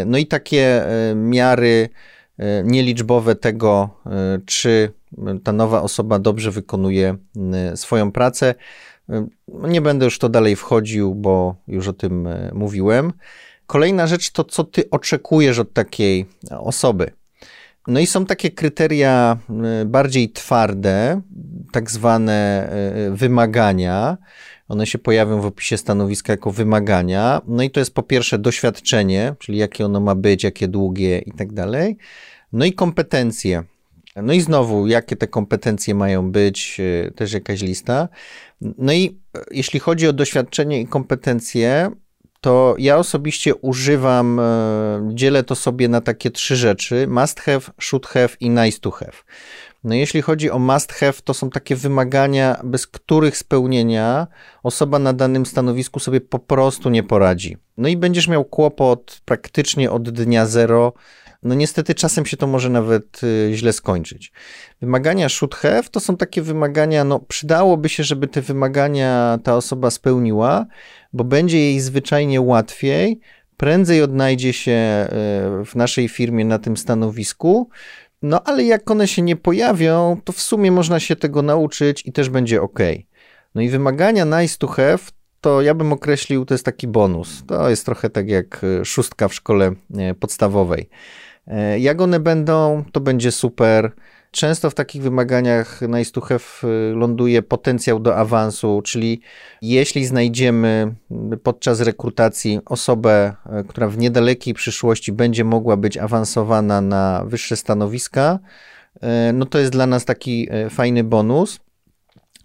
no 0.05 0.17
i 0.17 0.27
takie 0.27 0.85
e, 0.85 1.15
miary 1.15 1.89
nieliczbowe 2.63 3.35
tego, 3.35 3.89
czy 4.45 4.91
ta 5.43 5.51
nowa 5.51 5.81
osoba 5.81 6.19
dobrze 6.19 6.51
wykonuje 6.51 7.15
swoją 7.75 8.11
pracę. 8.11 8.55
Nie 9.47 9.81
będę 9.81 10.05
już 10.05 10.19
to 10.19 10.29
dalej 10.29 10.55
wchodził, 10.55 11.15
bo 11.15 11.55
już 11.67 11.87
o 11.87 11.93
tym 11.93 12.29
mówiłem. 12.53 13.13
Kolejna 13.67 14.07
rzecz 14.07 14.31
to, 14.31 14.43
co 14.43 14.63
ty 14.63 14.89
oczekujesz 14.89 15.59
od 15.59 15.73
takiej 15.73 16.25
osoby. 16.49 17.11
No 17.87 17.99
i 17.99 18.05
są 18.05 18.25
takie 18.25 18.51
kryteria 18.51 19.37
y, 19.81 19.85
bardziej 19.85 20.31
twarde, 20.31 21.21
tak 21.71 21.91
zwane 21.91 22.69
y, 23.07 23.11
wymagania. 23.11 24.17
One 24.67 24.87
się 24.87 24.97
pojawią 24.97 25.41
w 25.41 25.45
opisie 25.45 25.77
stanowiska 25.77 26.33
jako 26.33 26.51
wymagania. 26.51 27.41
No 27.47 27.63
i 27.63 27.69
to 27.69 27.79
jest 27.79 27.93
po 27.93 28.03
pierwsze 28.03 28.39
doświadczenie, 28.39 29.35
czyli 29.39 29.57
jakie 29.57 29.85
ono 29.85 29.99
ma 29.99 30.15
być, 30.15 30.43
jakie 30.43 30.67
długie 30.67 31.19
i 31.19 31.31
tak 31.31 31.53
dalej. 31.53 31.97
No 32.53 32.65
i 32.65 32.73
kompetencje. 32.73 33.63
No 34.15 34.33
i 34.33 34.41
znowu, 34.41 34.87
jakie 34.87 35.15
te 35.15 35.27
kompetencje 35.27 35.95
mają 35.95 36.31
być, 36.31 36.77
y, 36.79 37.11
też 37.15 37.33
jakaś 37.33 37.61
lista. 37.61 38.09
No 38.61 38.93
i 38.93 39.19
jeśli 39.51 39.79
chodzi 39.79 40.07
o 40.07 40.13
doświadczenie 40.13 40.81
i 40.81 40.87
kompetencje, 40.87 41.91
to 42.45 42.75
ja 42.77 42.97
osobiście 42.97 43.55
używam, 43.55 44.39
e, 44.39 45.09
dzielę 45.13 45.43
to 45.43 45.55
sobie 45.55 45.87
na 45.87 46.01
takie 46.01 46.31
trzy 46.31 46.55
rzeczy: 46.55 47.07
must 47.07 47.39
have, 47.39 47.61
should 47.81 48.05
have 48.05 48.29
i 48.39 48.49
nice 48.49 48.79
to 48.79 48.91
have. 48.91 49.11
No 49.83 49.95
jeśli 49.95 50.21
chodzi 50.21 50.51
o 50.51 50.59
must 50.59 50.93
have, 50.93 51.13
to 51.23 51.33
są 51.33 51.49
takie 51.49 51.75
wymagania, 51.75 52.61
bez 52.63 52.87
których 52.87 53.37
spełnienia 53.37 54.27
osoba 54.63 54.99
na 54.99 55.13
danym 55.13 55.45
stanowisku 55.45 55.99
sobie 55.99 56.21
po 56.21 56.39
prostu 56.39 56.89
nie 56.89 57.03
poradzi. 57.03 57.57
No 57.77 57.87
i 57.87 57.97
będziesz 57.97 58.27
miał 58.27 58.45
kłopot 58.45 59.21
praktycznie 59.25 59.91
od 59.91 60.09
dnia 60.09 60.45
zero. 60.45 60.93
No 61.43 61.55
niestety 61.55 61.95
czasem 61.95 62.25
się 62.25 62.37
to 62.37 62.47
może 62.47 62.69
nawet 62.69 63.23
y, 63.23 63.51
źle 63.53 63.73
skończyć. 63.73 64.31
Wymagania 64.81 65.29
should 65.29 65.55
have 65.55 65.83
to 65.83 65.99
są 65.99 66.17
takie 66.17 66.41
wymagania, 66.41 67.03
no 67.03 67.19
przydałoby 67.19 67.89
się, 67.89 68.03
żeby 68.03 68.27
te 68.27 68.41
wymagania 68.41 69.39
ta 69.43 69.55
osoba 69.55 69.91
spełniła, 69.91 70.65
bo 71.13 71.23
będzie 71.23 71.59
jej 71.59 71.79
zwyczajnie 71.79 72.41
łatwiej, 72.41 73.19
prędzej 73.57 74.01
odnajdzie 74.01 74.53
się 74.53 74.71
e, 74.71 75.07
w 75.65 75.75
naszej 75.75 76.09
firmie 76.09 76.45
na 76.45 76.59
tym 76.59 76.77
stanowisku. 76.77 77.69
No 78.21 78.43
ale 78.43 78.63
jak 78.63 78.91
one 78.91 79.07
się 79.07 79.21
nie 79.21 79.35
pojawią, 79.35 80.21
to 80.23 80.33
w 80.33 80.41
sumie 80.41 80.71
można 80.71 80.99
się 80.99 81.15
tego 81.15 81.41
nauczyć 81.41 82.05
i 82.05 82.11
też 82.11 82.29
będzie 82.29 82.61
ok. 82.61 82.79
No 83.55 83.61
i 83.61 83.69
wymagania 83.69 84.25
nice 84.25 84.57
to 84.57 84.67
have 84.67 84.99
to 85.45 85.61
ja 85.61 85.73
bym 85.73 85.93
określił, 85.93 86.45
to 86.45 86.53
jest 86.53 86.65
taki 86.65 86.87
bonus. 86.87 87.43
To 87.47 87.69
jest 87.69 87.85
trochę 87.85 88.09
tak 88.09 88.29
jak 88.29 88.61
e, 88.63 88.85
szóstka 88.85 89.27
w 89.27 89.33
szkole 89.33 89.71
podstawowej. 90.19 90.89
Jak 91.77 92.01
one 92.01 92.19
będą, 92.19 92.83
to 92.91 92.99
będzie 92.99 93.31
super. 93.31 93.91
Często 94.35 94.69
w 94.69 94.73
takich 94.73 95.01
wymaganiach 95.01 95.81
nice 95.81 96.11
to 96.11 96.21
have 96.21 96.39
y, 96.63 96.95
ląduje 96.95 97.41
potencjał 97.41 97.99
do 97.99 98.15
awansu, 98.15 98.81
czyli 98.81 99.21
jeśli 99.61 100.05
znajdziemy 100.05 100.95
podczas 101.43 101.81
rekrutacji 101.81 102.59
osobę, 102.65 103.35
y, 103.61 103.63
która 103.63 103.87
w 103.87 103.97
niedalekiej 103.97 104.53
przyszłości 104.53 105.11
będzie 105.11 105.43
mogła 105.43 105.77
być 105.77 105.97
awansowana 105.97 106.81
na 106.81 107.23
wyższe 107.25 107.55
stanowiska, 107.55 108.39
y, 108.95 108.99
no 109.33 109.45
to 109.45 109.59
jest 109.59 109.71
dla 109.71 109.87
nas 109.87 110.05
taki 110.05 110.49
fajny 110.69 111.03
bonus 111.03 111.59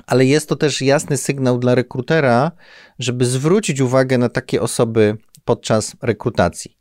ale 0.06 0.24
jest 0.24 0.48
to 0.48 0.56
też 0.56 0.82
jasny 0.82 1.16
sygnał 1.16 1.58
dla 1.58 1.74
rekrutera, 1.74 2.52
żeby 2.98 3.24
zwrócić 3.24 3.80
uwagę 3.80 4.18
na 4.18 4.28
takie 4.28 4.62
osoby 4.62 5.16
podczas 5.44 5.96
rekrutacji. 6.02 6.79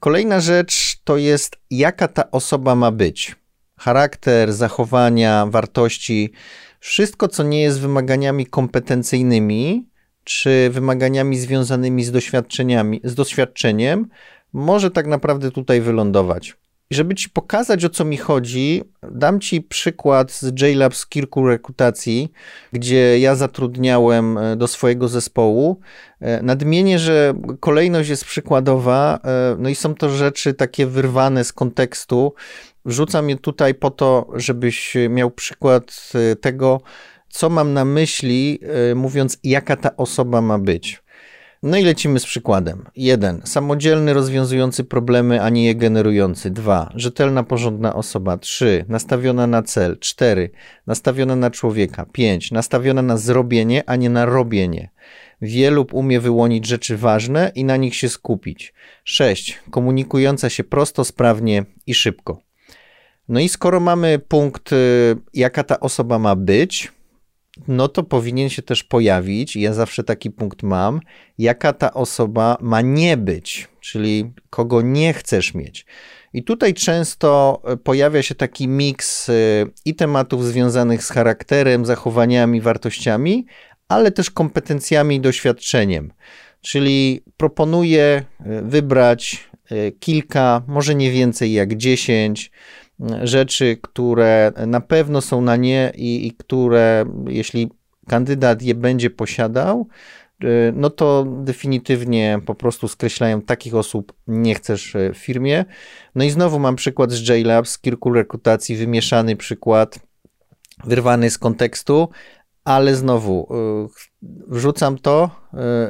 Kolejna 0.00 0.40
rzecz 0.40 0.96
to 1.04 1.16
jest, 1.16 1.56
jaka 1.70 2.08
ta 2.08 2.30
osoba 2.30 2.74
ma 2.74 2.90
być 2.90 3.36
charakter, 3.78 4.52
zachowania, 4.52 5.46
wartości, 5.46 6.32
wszystko, 6.78 7.28
co 7.28 7.42
nie 7.42 7.62
jest 7.62 7.80
wymaganiami 7.80 8.46
kompetencyjnymi, 8.46 9.88
czy 10.24 10.70
wymaganiami 10.70 11.38
związanymi 11.38 12.04
z 12.04 12.12
doświadczeniami, 12.12 13.00
z 13.04 13.14
doświadczeniem, 13.14 14.08
może 14.52 14.90
tak 14.90 15.06
naprawdę 15.06 15.50
tutaj 15.50 15.80
wylądować. 15.80 16.56
I 16.90 16.94
żeby 16.94 17.14
ci 17.14 17.30
pokazać, 17.30 17.84
o 17.84 17.88
co 17.88 18.04
mi 18.04 18.16
chodzi, 18.16 18.82
dam 19.10 19.40
ci 19.40 19.62
przykład 19.62 20.32
z 20.32 20.60
JLab 20.60 20.94
kilku 21.08 21.46
rekrutacji, 21.46 22.32
gdzie 22.72 23.18
ja 23.18 23.34
zatrudniałem 23.34 24.38
e, 24.38 24.56
do 24.56 24.68
swojego 24.68 25.08
zespołu. 25.08 25.80
E, 26.20 26.42
nadmienię, 26.42 26.98
że 26.98 27.34
kolejność 27.60 28.10
jest 28.10 28.24
przykładowa, 28.24 29.18
e, 29.24 29.56
no 29.58 29.68
i 29.68 29.74
są 29.74 29.94
to 29.94 30.10
rzeczy 30.10 30.54
takie 30.54 30.86
wyrwane 30.86 31.44
z 31.44 31.52
kontekstu, 31.52 32.34
Wrzucam 32.84 33.30
je 33.30 33.36
tutaj 33.36 33.74
po 33.74 33.90
to, 33.90 34.26
żebyś 34.34 34.96
miał 35.10 35.30
przykład 35.30 36.12
tego, 36.40 36.80
co 37.28 37.50
mam 37.50 37.72
na 37.72 37.84
myśli, 37.84 38.60
mówiąc, 38.94 39.38
jaka 39.44 39.76
ta 39.76 39.96
osoba 39.96 40.40
ma 40.40 40.58
być. 40.58 41.02
No 41.62 41.76
i 41.76 41.84
lecimy 41.84 42.20
z 42.20 42.26
przykładem. 42.26 42.84
1. 42.96 43.42
Samodzielny, 43.44 44.12
rozwiązujący 44.12 44.84
problemy, 44.84 45.42
a 45.42 45.48
nie 45.48 45.66
je 45.66 45.74
generujący. 45.74 46.50
2. 46.50 46.92
Rzetelna, 46.94 47.42
porządna 47.42 47.94
osoba. 47.94 48.36
3. 48.36 48.84
Nastawiona 48.88 49.46
na 49.46 49.62
cel. 49.62 49.98
4. 49.98 50.50
Nastawiona 50.86 51.36
na 51.36 51.50
człowieka. 51.50 52.06
5. 52.12 52.50
Nastawiona 52.50 53.02
na 53.02 53.16
zrobienie, 53.16 53.82
a 53.86 53.96
nie 53.96 54.10
na 54.10 54.24
robienie. 54.24 54.90
Wie 55.42 55.70
lub 55.70 55.94
umie 55.94 56.20
wyłonić 56.20 56.66
rzeczy 56.66 56.96
ważne 56.96 57.52
i 57.54 57.64
na 57.64 57.76
nich 57.76 57.94
się 57.94 58.08
skupić. 58.08 58.74
6. 59.04 59.58
Komunikująca 59.70 60.50
się 60.50 60.64
prosto, 60.64 61.04
sprawnie 61.04 61.64
i 61.86 61.94
szybko. 61.94 62.42
No 63.28 63.40
i 63.40 63.48
skoro 63.48 63.80
mamy 63.80 64.18
punkt, 64.18 64.72
y, 64.72 64.76
jaka 65.34 65.64
ta 65.64 65.80
osoba 65.80 66.18
ma 66.18 66.36
być, 66.36 66.92
no 67.68 67.88
to 67.88 68.02
powinien 68.02 68.48
się 68.48 68.62
też 68.62 68.84
pojawić, 68.84 69.56
ja 69.56 69.74
zawsze 69.74 70.04
taki 70.04 70.30
punkt 70.30 70.62
mam, 70.62 71.00
jaka 71.38 71.72
ta 71.72 71.94
osoba 71.94 72.56
ma 72.60 72.80
nie 72.80 73.16
być, 73.16 73.68
czyli 73.80 74.32
kogo 74.50 74.82
nie 74.82 75.12
chcesz 75.12 75.54
mieć. 75.54 75.86
I 76.32 76.44
tutaj 76.44 76.74
często 76.74 77.62
y, 77.72 77.76
pojawia 77.76 78.22
się 78.22 78.34
taki 78.34 78.68
miks 78.68 79.28
y, 79.28 79.66
i 79.84 79.94
tematów 79.94 80.44
związanych 80.44 81.04
z 81.04 81.10
charakterem, 81.10 81.86
zachowaniami, 81.86 82.60
wartościami, 82.60 83.46
ale 83.88 84.10
też 84.10 84.30
kompetencjami 84.30 85.16
i 85.16 85.20
doświadczeniem. 85.20 86.12
Czyli 86.60 87.22
proponuję 87.36 88.24
wybrać 88.62 89.50
kilka, 90.00 90.62
może 90.66 90.94
nie 90.94 91.10
więcej 91.10 91.52
jak 91.52 91.76
dziesięć 91.76 92.50
rzeczy, 93.22 93.78
które 93.82 94.52
na 94.66 94.80
pewno 94.80 95.20
są 95.20 95.40
na 95.40 95.56
nie 95.56 95.92
i, 95.96 96.26
i 96.26 96.32
które, 96.32 97.04
jeśli 97.28 97.70
kandydat 98.08 98.62
je 98.62 98.74
będzie 98.74 99.10
posiadał, 99.10 99.88
no 100.72 100.90
to 100.90 101.26
definitywnie 101.28 102.40
po 102.46 102.54
prostu 102.54 102.88
skreślają 102.88 103.42
takich 103.42 103.74
osób 103.74 104.12
nie 104.26 104.54
chcesz 104.54 104.96
w 105.14 105.16
firmie. 105.16 105.64
No 106.14 106.24
i 106.24 106.30
znowu 106.30 106.58
mam 106.58 106.76
przykład 106.76 107.12
z 107.12 107.28
JLabs, 107.28 107.78
kilku 107.78 108.12
rekrutacji, 108.12 108.76
wymieszany 108.76 109.36
przykład, 109.36 109.98
wyrwany 110.84 111.30
z 111.30 111.38
kontekstu, 111.38 112.08
ale 112.64 112.94
znowu 112.94 113.48
wrzucam 114.22 114.98
to, 114.98 115.30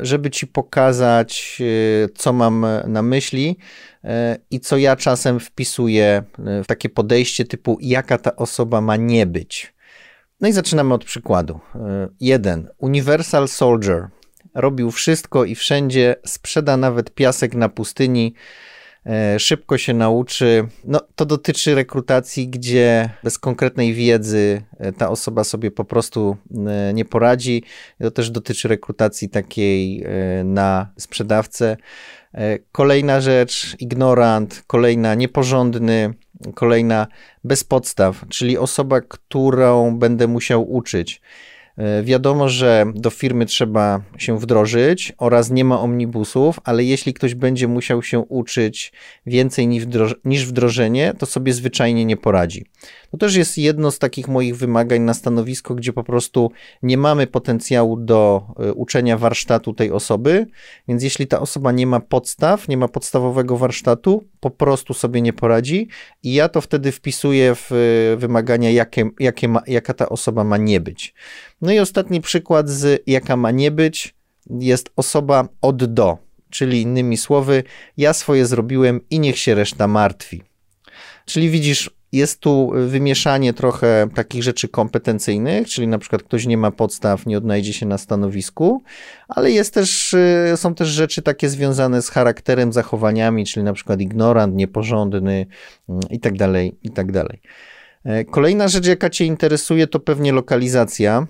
żeby 0.02 0.30
ci 0.30 0.46
pokazać, 0.46 1.62
co 2.14 2.32
mam 2.32 2.66
na 2.86 3.02
myśli 3.02 3.56
i 4.50 4.60
co 4.60 4.76
ja 4.76 4.96
czasem 4.96 5.40
wpisuję 5.40 6.22
w 6.38 6.66
takie 6.66 6.88
podejście 6.88 7.44
typu, 7.44 7.78
jaka 7.80 8.18
ta 8.18 8.36
osoba 8.36 8.80
ma 8.80 8.96
nie 8.96 9.26
być. 9.26 9.74
No 10.40 10.48
i 10.48 10.52
zaczynamy 10.52 10.94
od 10.94 11.04
przykładu. 11.04 11.60
Jeden. 12.20 12.68
Universal 12.78 13.48
Soldier. 13.48 14.08
Robił 14.54 14.90
wszystko 14.90 15.44
i 15.44 15.54
wszędzie, 15.54 16.16
sprzeda 16.26 16.76
nawet 16.76 17.14
piasek 17.14 17.54
na 17.54 17.68
pustyni, 17.68 18.34
E, 18.34 18.34
szybko 19.38 19.78
się 19.78 19.94
nauczy. 19.94 20.68
No, 20.84 21.00
to 21.14 21.26
dotyczy 21.26 21.74
rekrutacji, 21.74 22.48
gdzie 22.48 23.10
bez 23.24 23.38
konkretnej 23.38 23.94
wiedzy 23.94 24.62
e, 24.78 24.92
ta 24.92 25.08
osoba 25.10 25.44
sobie 25.44 25.70
po 25.70 25.84
prostu 25.84 26.36
e, 26.66 26.94
nie 26.94 27.04
poradzi. 27.04 27.62
To 28.00 28.10
też 28.10 28.30
dotyczy 28.30 28.68
rekrutacji 28.68 29.28
takiej 29.28 30.04
na 30.44 30.92
sprzedawcę. 30.98 31.76
Kolejna 32.72 33.20
rzecz, 33.20 33.76
ignorant, 33.78 34.62
kolejna 34.66 35.14
nieporządny, 35.14 36.14
kolejna 36.54 37.06
bez 37.44 37.64
podstaw, 37.64 38.24
czyli 38.28 38.58
osoba, 38.58 39.00
którą 39.00 39.98
będę 39.98 40.26
musiał 40.26 40.72
uczyć. 40.72 41.20
E, 41.76 42.02
wiadomo, 42.02 42.48
że 42.48 42.86
do 42.94 43.10
firmy 43.10 43.46
trzeba 43.46 44.00
się 44.18 44.38
wdrożyć 44.38 45.12
oraz 45.18 45.50
nie 45.50 45.64
ma 45.64 45.80
omnibusów, 45.80 46.60
ale 46.64 46.84
jeśli 46.84 47.14
ktoś 47.14 47.34
będzie 47.34 47.68
musiał 47.68 48.02
się 48.02 48.18
uczyć 48.18 48.92
więcej 49.26 49.68
niż 50.24 50.46
wdrożenie, 50.46 51.14
to 51.18 51.26
sobie 51.26 51.52
zwyczajnie 51.52 52.04
nie 52.04 52.16
poradzi. 52.16 52.64
To 53.10 53.16
też 53.16 53.34
jest 53.34 53.58
jedno 53.58 53.90
z 53.90 53.98
takich 53.98 54.28
moich 54.28 54.56
wymagań 54.56 55.00
na 55.00 55.14
stanowisko, 55.14 55.74
gdzie 55.74 55.92
po 55.92 56.04
prostu 56.04 56.52
nie 56.82 56.96
mamy 56.96 57.26
potencjału 57.26 57.96
do 57.96 58.42
e, 58.58 58.72
uczenia 58.72 59.18
warsztatu 59.18 59.74
tej 59.74 59.92
osoby, 59.92 60.46
więc 60.88 61.02
jeśli 61.02 61.26
ta 61.26 61.40
osoba 61.40 61.72
nie 61.72 61.86
ma 61.86 62.00
podstaw, 62.00 62.68
nie 62.68 62.76
ma 62.76 62.88
podstawowego 62.88 63.56
warsztatu, 63.56 64.24
po 64.40 64.50
prostu 64.50 64.94
sobie 64.94 65.22
nie 65.22 65.32
poradzi 65.32 65.88
i 66.22 66.34
ja 66.34 66.48
to 66.48 66.60
wtedy 66.60 66.92
wpisuję 66.92 67.54
w 67.54 67.72
e, 67.72 68.16
wymagania, 68.16 68.70
jakie, 68.70 69.10
jakie 69.20 69.48
ma, 69.48 69.62
jaka 69.66 69.94
ta 69.94 70.08
osoba 70.08 70.44
ma 70.44 70.56
nie 70.56 70.80
być. 70.80 71.14
No 71.62 71.72
i 71.72 71.78
ostatni 71.78 72.20
przykład 72.20 72.68
z 72.68 73.02
jaka 73.06 73.36
ma 73.36 73.50
nie 73.50 73.70
być 73.70 74.14
jest 74.58 74.90
osoba 74.96 75.48
od 75.62 75.84
do, 75.84 76.18
czyli 76.50 76.82
innymi 76.82 77.16
słowy, 77.16 77.62
ja 77.96 78.12
swoje 78.12 78.46
zrobiłem 78.46 79.00
i 79.10 79.20
niech 79.20 79.38
się 79.38 79.54
reszta 79.54 79.86
martwi. 79.86 80.42
Czyli 81.24 81.50
widzisz, 81.50 81.90
jest 82.12 82.40
tu 82.40 82.72
wymieszanie 82.86 83.52
trochę 83.52 84.08
takich 84.14 84.42
rzeczy 84.42 84.68
kompetencyjnych, 84.68 85.68
czyli 85.68 85.88
na 85.88 85.98
przykład 85.98 86.22
ktoś 86.22 86.46
nie 86.46 86.56
ma 86.56 86.70
podstaw, 86.70 87.26
nie 87.26 87.38
odnajdzie 87.38 87.72
się 87.72 87.86
na 87.86 87.98
stanowisku, 87.98 88.82
ale 89.28 89.50
jest 89.50 89.74
też, 89.74 90.12
y, 90.12 90.52
są 90.56 90.74
też 90.74 90.88
rzeczy 90.88 91.22
takie 91.22 91.48
związane 91.48 92.02
z 92.02 92.08
charakterem, 92.08 92.72
zachowaniami, 92.72 93.46
czyli 93.46 93.64
na 93.64 93.72
przykład 93.72 94.00
ignorant, 94.00 94.54
nieporządny 94.54 95.46
mm, 95.88 96.00
i 96.10 96.20
tak 96.20 96.36
tak. 97.12 97.40
E, 98.04 98.24
kolejna 98.24 98.68
rzecz, 98.68 98.86
jaka 98.86 99.10
Cię 99.10 99.24
interesuje, 99.24 99.86
to 99.86 100.00
pewnie 100.00 100.32
lokalizacja. 100.32 101.26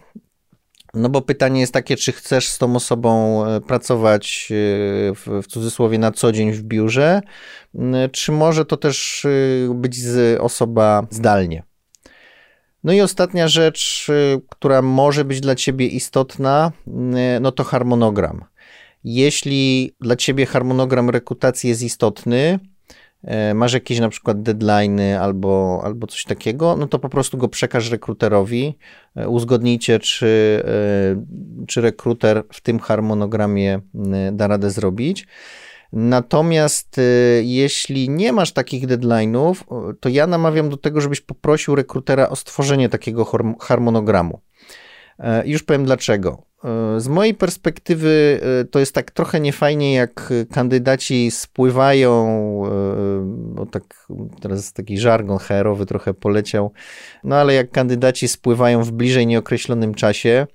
No 0.94 1.08
bo 1.08 1.22
pytanie 1.22 1.60
jest 1.60 1.72
takie, 1.72 1.96
czy 1.96 2.12
chcesz 2.12 2.48
z 2.48 2.58
tą 2.58 2.76
osobą 2.76 3.44
e, 3.46 3.60
pracować 3.60 4.48
e, 4.50 4.54
w, 5.14 5.42
w, 5.42 5.46
cudzysłowie 5.46 5.98
na 5.98 6.12
co 6.12 6.32
dzień 6.32 6.52
w 6.52 6.62
biurze, 6.62 7.20
czy 8.12 8.32
może 8.32 8.64
to 8.64 8.76
też 8.76 9.26
być 9.74 9.96
z 9.96 10.40
osoba 10.40 11.06
zdalnie. 11.10 11.62
No 12.84 12.92
i 12.92 13.00
ostatnia 13.00 13.48
rzecz, 13.48 14.06
która 14.48 14.82
może 14.82 15.24
być 15.24 15.40
dla 15.40 15.54
Ciebie 15.54 15.86
istotna, 15.86 16.72
no 17.40 17.52
to 17.52 17.64
harmonogram. 17.64 18.44
Jeśli 19.04 19.94
dla 20.00 20.16
Ciebie 20.16 20.46
harmonogram 20.46 21.10
rekrutacji 21.10 21.68
jest 21.68 21.82
istotny, 21.82 22.58
E, 22.62 22.69
masz 23.54 23.72
jakieś 23.72 24.00
na 24.00 24.08
przykład 24.08 24.42
deadline 24.42 25.00
albo, 25.00 25.80
albo 25.84 26.06
coś 26.06 26.24
takiego, 26.24 26.76
no 26.76 26.86
to 26.86 26.98
po 26.98 27.08
prostu 27.08 27.38
go 27.38 27.48
przekaż 27.48 27.90
rekruterowi, 27.90 28.78
e, 29.16 29.28
uzgodnijcie, 29.28 29.98
czy, 29.98 30.62
e, 30.64 31.66
czy 31.66 31.80
rekruter 31.80 32.42
w 32.52 32.60
tym 32.60 32.78
harmonogramie 32.78 33.80
da 34.32 34.46
radę 34.46 34.70
zrobić. 34.70 35.26
Natomiast 35.92 37.00
jeśli 37.42 38.10
nie 38.10 38.32
masz 38.32 38.52
takich 38.52 38.86
deadline'ów, 38.86 39.54
to 40.00 40.08
ja 40.08 40.26
namawiam 40.26 40.68
do 40.68 40.76
tego, 40.76 41.00
żebyś 41.00 41.20
poprosił 41.20 41.74
rekrutera 41.74 42.28
o 42.28 42.36
stworzenie 42.36 42.88
takiego 42.88 43.26
harmonogramu. 43.60 44.40
Już 45.44 45.62
powiem 45.62 45.84
dlaczego. 45.84 46.49
Z 46.98 47.08
mojej 47.08 47.34
perspektywy 47.34 48.40
e, 48.42 48.64
to 48.64 48.78
jest 48.78 48.94
tak 48.94 49.10
trochę 49.10 49.40
niefajnie, 49.40 49.94
jak 49.94 50.32
kandydaci 50.52 51.30
spływają, 51.30 52.26
e, 52.66 52.70
bo 53.28 53.66
tak 53.66 54.06
teraz 54.40 54.72
taki 54.72 54.98
żargon 54.98 55.38
HR-owy 55.38 55.86
trochę 55.86 56.14
poleciał, 56.14 56.72
no 57.24 57.36
ale 57.36 57.54
jak 57.54 57.70
kandydaci 57.70 58.28
spływają 58.28 58.82
w 58.82 58.92
bliżej 58.92 59.26
nieokreślonym 59.26 59.94
czasie, 59.94 60.46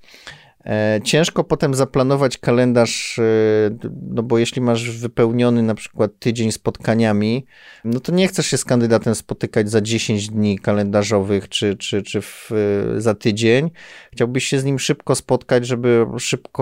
ciężko 1.04 1.44
potem 1.44 1.74
zaplanować 1.74 2.38
kalendarz, 2.38 3.20
e, 3.20 3.90
no 4.10 4.24
bo 4.24 4.38
jeśli 4.38 4.62
masz 4.62 5.00
wypełniony 5.00 5.64
na 5.64 5.76
przykład 5.76 6.12
tydzień 6.20 6.52
spotkaniami, 6.52 7.46
no 7.84 8.00
to 8.00 8.12
nie 8.12 8.28
chcesz 8.28 8.48
się 8.48 8.58
z 8.58 8.66
kandydatem 8.66 9.16
spotykać 9.16 9.70
za 9.70 9.82
10 9.82 10.30
dni 10.30 10.60
kalendarzowych 10.60 11.50
czy, 11.50 11.76
czy, 11.76 12.04
czy 12.04 12.22
w, 12.22 12.52
e, 12.52 13.02
za 13.02 13.16
tydzień. 13.16 13.72
Chciałbyś 14.14 14.46
się 14.46 14.60
z 14.60 14.64
nim 14.64 14.80
szybko 14.80 15.16
spotkać, 15.16 15.68
żeby 15.68 16.06
szybko 16.18 16.56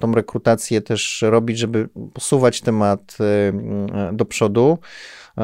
tą 0.00 0.12
rekrutację 0.12 0.80
też 0.80 1.24
robić, 1.28 1.58
żeby 1.58 1.88
posuwać 2.14 2.60
temat 2.60 3.18
do 4.12 4.24
przodu. 4.24 4.78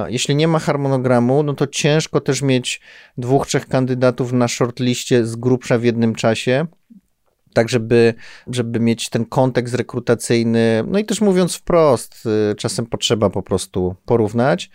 Jeśli 0.09 0.37
nie 0.37 0.49
ma 0.49 0.59
harmonogramu, 0.59 1.43
no 1.43 1.55
to 1.55 1.67
ciężko 1.67 2.21
też 2.21 2.43
mieć 2.43 2.81
dwóch, 3.19 3.47
trzech 3.47 3.69
kandydatów 3.69 4.33
na 4.33 4.49
shortliście 4.49 5.27
z 5.27 5.37
grubsza 5.37 5.79
w 5.79 5.85
jednym 5.85 6.15
czasie 6.15 6.67
tak 7.55 7.69
żeby, 7.69 8.15
żeby 8.47 8.81
mieć 8.81 9.09
ten 9.09 9.25
kontekst 9.25 9.75
rekrutacyjny. 9.75 10.85
No 10.87 10.99
i 10.99 11.05
też 11.05 11.21
mówiąc 11.21 11.57
wprost, 11.57 12.27
y, 12.53 12.55
czasem 12.55 12.87
potrzeba 12.87 13.31
po 13.31 13.43
prostu 13.43 13.97
porównać. 14.05 14.71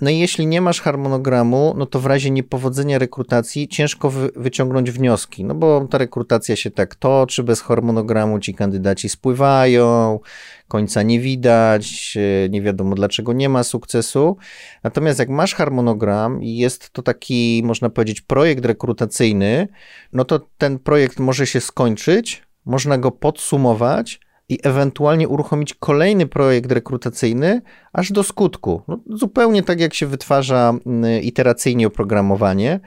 No 0.00 0.10
i 0.10 0.18
jeśli 0.18 0.46
nie 0.46 0.60
masz 0.60 0.80
harmonogramu, 0.80 1.74
no 1.76 1.86
to 1.86 2.00
w 2.00 2.06
razie 2.06 2.30
niepowodzenia 2.30 2.98
rekrutacji 2.98 3.68
ciężko 3.68 4.10
wy 4.10 4.30
wyciągnąć 4.36 4.90
wnioski, 4.90 5.44
no 5.44 5.54
bo 5.54 5.86
ta 5.90 5.98
rekrutacja 5.98 6.56
się 6.56 6.70
tak 6.70 6.94
toczy, 6.94 7.42
bez 7.42 7.60
harmonogramu 7.60 8.40
ci 8.40 8.54
kandydaci 8.54 9.08
spływają, 9.08 10.20
końca 10.68 11.02
nie 11.02 11.20
widać, 11.20 12.16
e, 12.44 12.48
nie 12.48 12.62
wiadomo 12.62 12.94
dlaczego 12.94 13.32
nie 13.32 13.48
ma 13.48 13.64
sukcesu. 13.64 14.36
Natomiast 14.84 15.18
jak 15.18 15.28
masz 15.28 15.54
harmonogram 15.54 16.42
i 16.42 16.56
jest 16.56 16.90
to 16.90 17.02
taki, 17.02 17.62
można 17.64 17.90
powiedzieć, 17.90 18.20
projekt 18.20 18.64
rekrutacyjny, 18.64 19.68
no 20.12 20.24
to 20.24 20.40
ten 20.58 20.78
projekt 20.78 21.18
może 21.18 21.46
się 21.46 21.60
skończyć, 21.60 22.42
można 22.64 22.98
go 22.98 23.10
podsumować, 23.10 24.20
i 24.48 24.58
ewentualnie 24.62 25.28
uruchomić 25.28 25.74
kolejny 25.74 26.26
projekt 26.26 26.72
rekrutacyjny 26.72 27.62
aż 27.92 28.12
do 28.12 28.22
skutku. 28.22 28.82
No, 28.88 28.98
zupełnie 29.10 29.62
tak, 29.62 29.80
jak 29.80 29.94
się 29.94 30.06
wytwarza 30.06 30.74
iteracyjnie 31.22 31.86
oprogramowanie. 31.86 32.80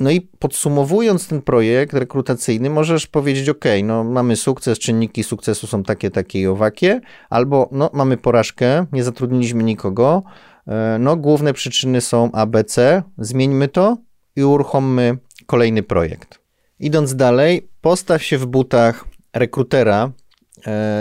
No 0.00 0.10
i 0.10 0.20
podsumowując 0.20 1.28
ten 1.28 1.42
projekt 1.42 1.94
rekrutacyjny, 1.94 2.70
możesz 2.70 3.06
powiedzieć: 3.06 3.48
OK, 3.48 3.64
no 3.84 4.04
mamy 4.04 4.36
sukces, 4.36 4.78
czynniki 4.78 5.24
sukcesu 5.24 5.66
są 5.66 5.82
takie, 5.82 6.10
takie 6.10 6.40
i 6.40 6.46
owakie, 6.46 7.00
albo 7.30 7.68
no 7.72 7.90
mamy 7.92 8.16
porażkę, 8.16 8.86
nie 8.92 9.04
zatrudniliśmy 9.04 9.62
nikogo, 9.62 10.22
e, 10.66 10.96
no 11.00 11.16
główne 11.16 11.52
przyczyny 11.52 12.00
są 12.00 12.32
ABC, 12.32 13.02
zmieńmy 13.18 13.68
to 13.68 13.96
i 14.36 14.44
uruchommy 14.44 15.18
kolejny 15.46 15.82
projekt. 15.82 16.38
Idąc 16.80 17.16
dalej, 17.16 17.68
postaw 17.80 18.22
się 18.22 18.38
w 18.38 18.46
butach 18.46 19.04
rekrutera, 19.34 20.12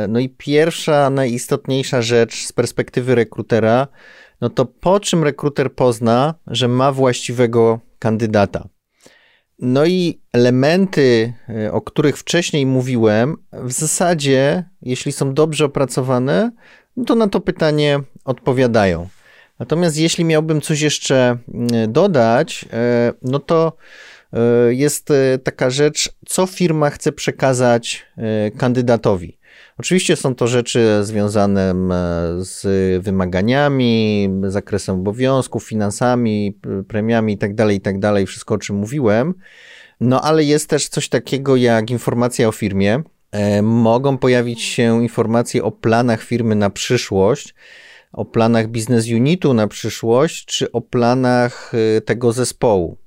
no 0.08 0.20
i 0.20 0.30
pierwsza, 0.30 1.10
najistotniejsza 1.10 2.02
rzecz 2.02 2.46
z 2.46 2.54
perspektywy 2.54 3.16
rekrutera, 3.16 3.88
no 4.42 4.50
to 4.50 4.66
po 4.66 5.00
czym 5.00 5.24
rekruter 5.24 5.74
pozna, 5.74 6.36
że 6.48 6.68
ma 6.68 6.92
właściwego 6.92 7.80
kandydata. 8.00 8.68
No 9.60 9.86
i 9.86 10.22
elementy, 10.34 11.34
e, 11.50 11.72
o 11.72 11.82
których 11.82 12.18
wcześniej 12.18 12.66
mówiłem, 12.66 13.38
w 13.54 13.72
zasadzie, 13.72 14.64
jeśli 14.82 15.12
są 15.12 15.34
dobrze 15.34 15.66
opracowane, 15.66 16.52
no 16.98 17.06
to 17.06 17.16
na 17.16 17.28
to 17.28 17.40
pytanie 17.40 18.00
odpowiadają. 18.26 19.08
Natomiast 19.60 19.98
jeśli 19.98 20.26
miałbym 20.26 20.62
coś 20.62 20.82
jeszcze 20.82 21.38
mm, 21.54 21.92
dodać, 21.92 22.66
e, 22.74 23.14
no 23.22 23.40
to 23.40 23.78
jest 24.70 25.10
taka 25.44 25.70
rzecz, 25.70 26.10
co 26.26 26.46
firma 26.46 26.90
chce 26.90 27.12
przekazać 27.12 28.06
kandydatowi. 28.58 29.38
Oczywiście 29.78 30.16
są 30.16 30.36
to 30.36 30.48
rzeczy 30.48 31.00
związane 31.04 31.74
z 32.38 32.64
wymaganiami, 33.04 34.30
zakresem 34.48 34.96
obowiązków, 34.96 35.64
finansami, 35.64 36.60
premiami 36.88 37.34
itd., 37.34 37.56
tak 37.56 37.72
itd., 37.72 38.14
tak 38.14 38.28
wszystko 38.28 38.54
o 38.54 38.58
czym 38.58 38.76
mówiłem. 38.76 39.34
No 40.00 40.22
ale 40.22 40.44
jest 40.44 40.70
też 40.70 40.88
coś 40.88 41.10
takiego 41.10 41.56
jak 41.56 41.92
informacja 41.92 42.48
o 42.48 42.52
firmie. 42.52 43.04
E, 43.32 43.62
mogą 43.62 44.18
pojawić 44.18 44.62
się 44.62 45.04
informacje 45.04 45.64
o 45.64 45.72
planach 45.72 46.24
firmy 46.24 46.56
na 46.56 46.70
przyszłość, 46.70 47.56
o 48.14 48.26
planach 48.26 48.68
biznes 48.68 49.08
unitu 49.08 49.54
na 49.54 49.68
przyszłość, 49.68 50.46
czy 50.46 50.72
o 50.72 50.82
planach 50.82 51.74
y, 51.98 52.02
tego 52.02 52.32
zespołu. 52.32 52.98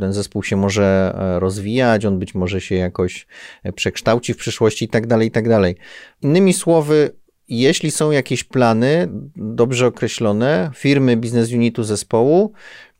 Ten 0.00 0.12
zespół 0.12 0.42
się 0.42 0.56
może 0.56 1.16
e, 1.18 1.40
rozwijać, 1.40 2.04
on 2.04 2.18
być 2.18 2.34
może 2.34 2.60
się 2.60 2.74
jakoś 2.74 3.26
e, 3.62 3.72
przekształci 3.72 4.34
w 4.34 4.36
przyszłości 4.36 4.84
i 4.84 4.88
tak 4.88 5.06
dalej, 5.06 5.28
i 5.28 5.30
tak 5.30 5.48
dalej. 5.48 5.76
Innymi 6.22 6.52
słowy, 6.52 7.10
jeśli 7.48 7.90
są 7.90 8.10
jakieś 8.10 8.44
plany 8.44 9.08
dobrze 9.36 9.86
określone 9.86 10.70
firmy, 10.74 11.16
biznes 11.16 11.52
unitu, 11.52 11.82
zespołu, 11.82 12.52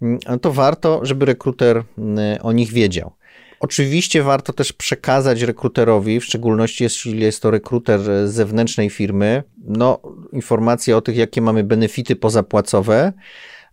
mm, 0.02 0.18
to 0.40 0.52
warto, 0.52 1.00
żeby 1.02 1.24
rekruter 1.24 1.82
mm, 1.98 2.38
o 2.42 2.52
nich 2.52 2.72
wiedział. 2.72 3.12
Oczywiście 3.60 4.22
warto 4.22 4.52
też 4.52 4.72
przekazać 4.72 5.42
rekruterowi, 5.42 6.20
w 6.20 6.24
szczególności 6.24 6.84
jeśli 6.84 7.20
jest 7.20 7.42
to 7.42 7.50
rekruter 7.50 8.00
z 8.00 8.32
zewnętrznej 8.32 8.90
firmy, 8.90 9.42
no, 9.64 10.00
informacje 10.32 10.96
o 10.96 11.00
tych, 11.00 11.16
jakie 11.16 11.40
mamy 11.40 11.64
benefity 11.64 12.16
pozapłacowe. 12.16 13.12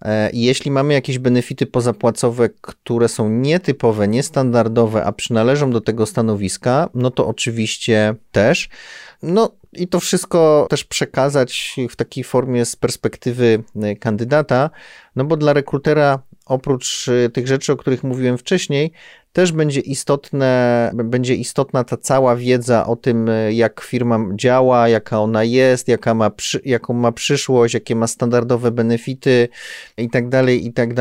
E, 0.01 0.29
jeśli 0.33 0.71
mamy 0.71 0.93
jakieś 0.93 1.19
benefity 1.19 1.65
pozapłacowe, 1.65 2.49
które 2.49 3.07
są 3.07 3.29
nietypowe, 3.29 4.07
niestandardowe, 4.07 5.03
a 5.03 5.11
przynależą 5.11 5.71
do 5.71 5.81
tego 5.81 6.05
stanowiska, 6.05 6.89
no 6.93 7.11
to 7.11 7.27
oczywiście 7.27 8.15
też. 8.31 8.69
No 9.23 9.51
i 9.73 9.87
to 9.87 9.99
wszystko 9.99 10.67
też 10.69 10.83
przekazać 10.83 11.75
w 11.89 11.95
takiej 11.95 12.23
formie 12.23 12.65
z 12.65 12.75
perspektywy 12.75 13.63
e, 13.75 13.95
kandydata, 13.95 14.69
no 15.15 15.23
bo 15.23 15.37
dla 15.37 15.53
rekrutera 15.53 16.19
oprócz 16.45 17.07
e, 17.07 17.29
tych 17.29 17.47
rzeczy, 17.47 17.73
o 17.73 17.77
których 17.77 18.03
mówiłem 18.03 18.37
wcześniej, 18.37 18.91
też 19.37 19.51
będzie 19.51 19.81
istotne, 19.81 20.91
będzie 20.93 21.35
istotna 21.35 21.83
ta 21.83 21.97
cała 21.97 22.35
wiedza 22.35 22.87
o 22.87 22.95
tym, 22.95 23.29
jak 23.51 23.81
firma 23.81 24.19
działa, 24.35 24.89
jaka 24.89 25.19
ona 25.19 25.43
jest, 25.43 25.87
jaka 25.87 26.13
ma, 26.13 26.29
przy, 26.29 26.61
jaką 26.65 26.93
ma 26.93 27.11
przyszłość, 27.11 27.73
jakie 27.73 27.95
ma 27.95 28.07
standardowe 28.07 28.71
benefity 28.71 29.49
i 29.97 30.09
tak 30.09 30.29
dalej, 30.29 30.65
i 30.65 30.73
tak 30.73 30.93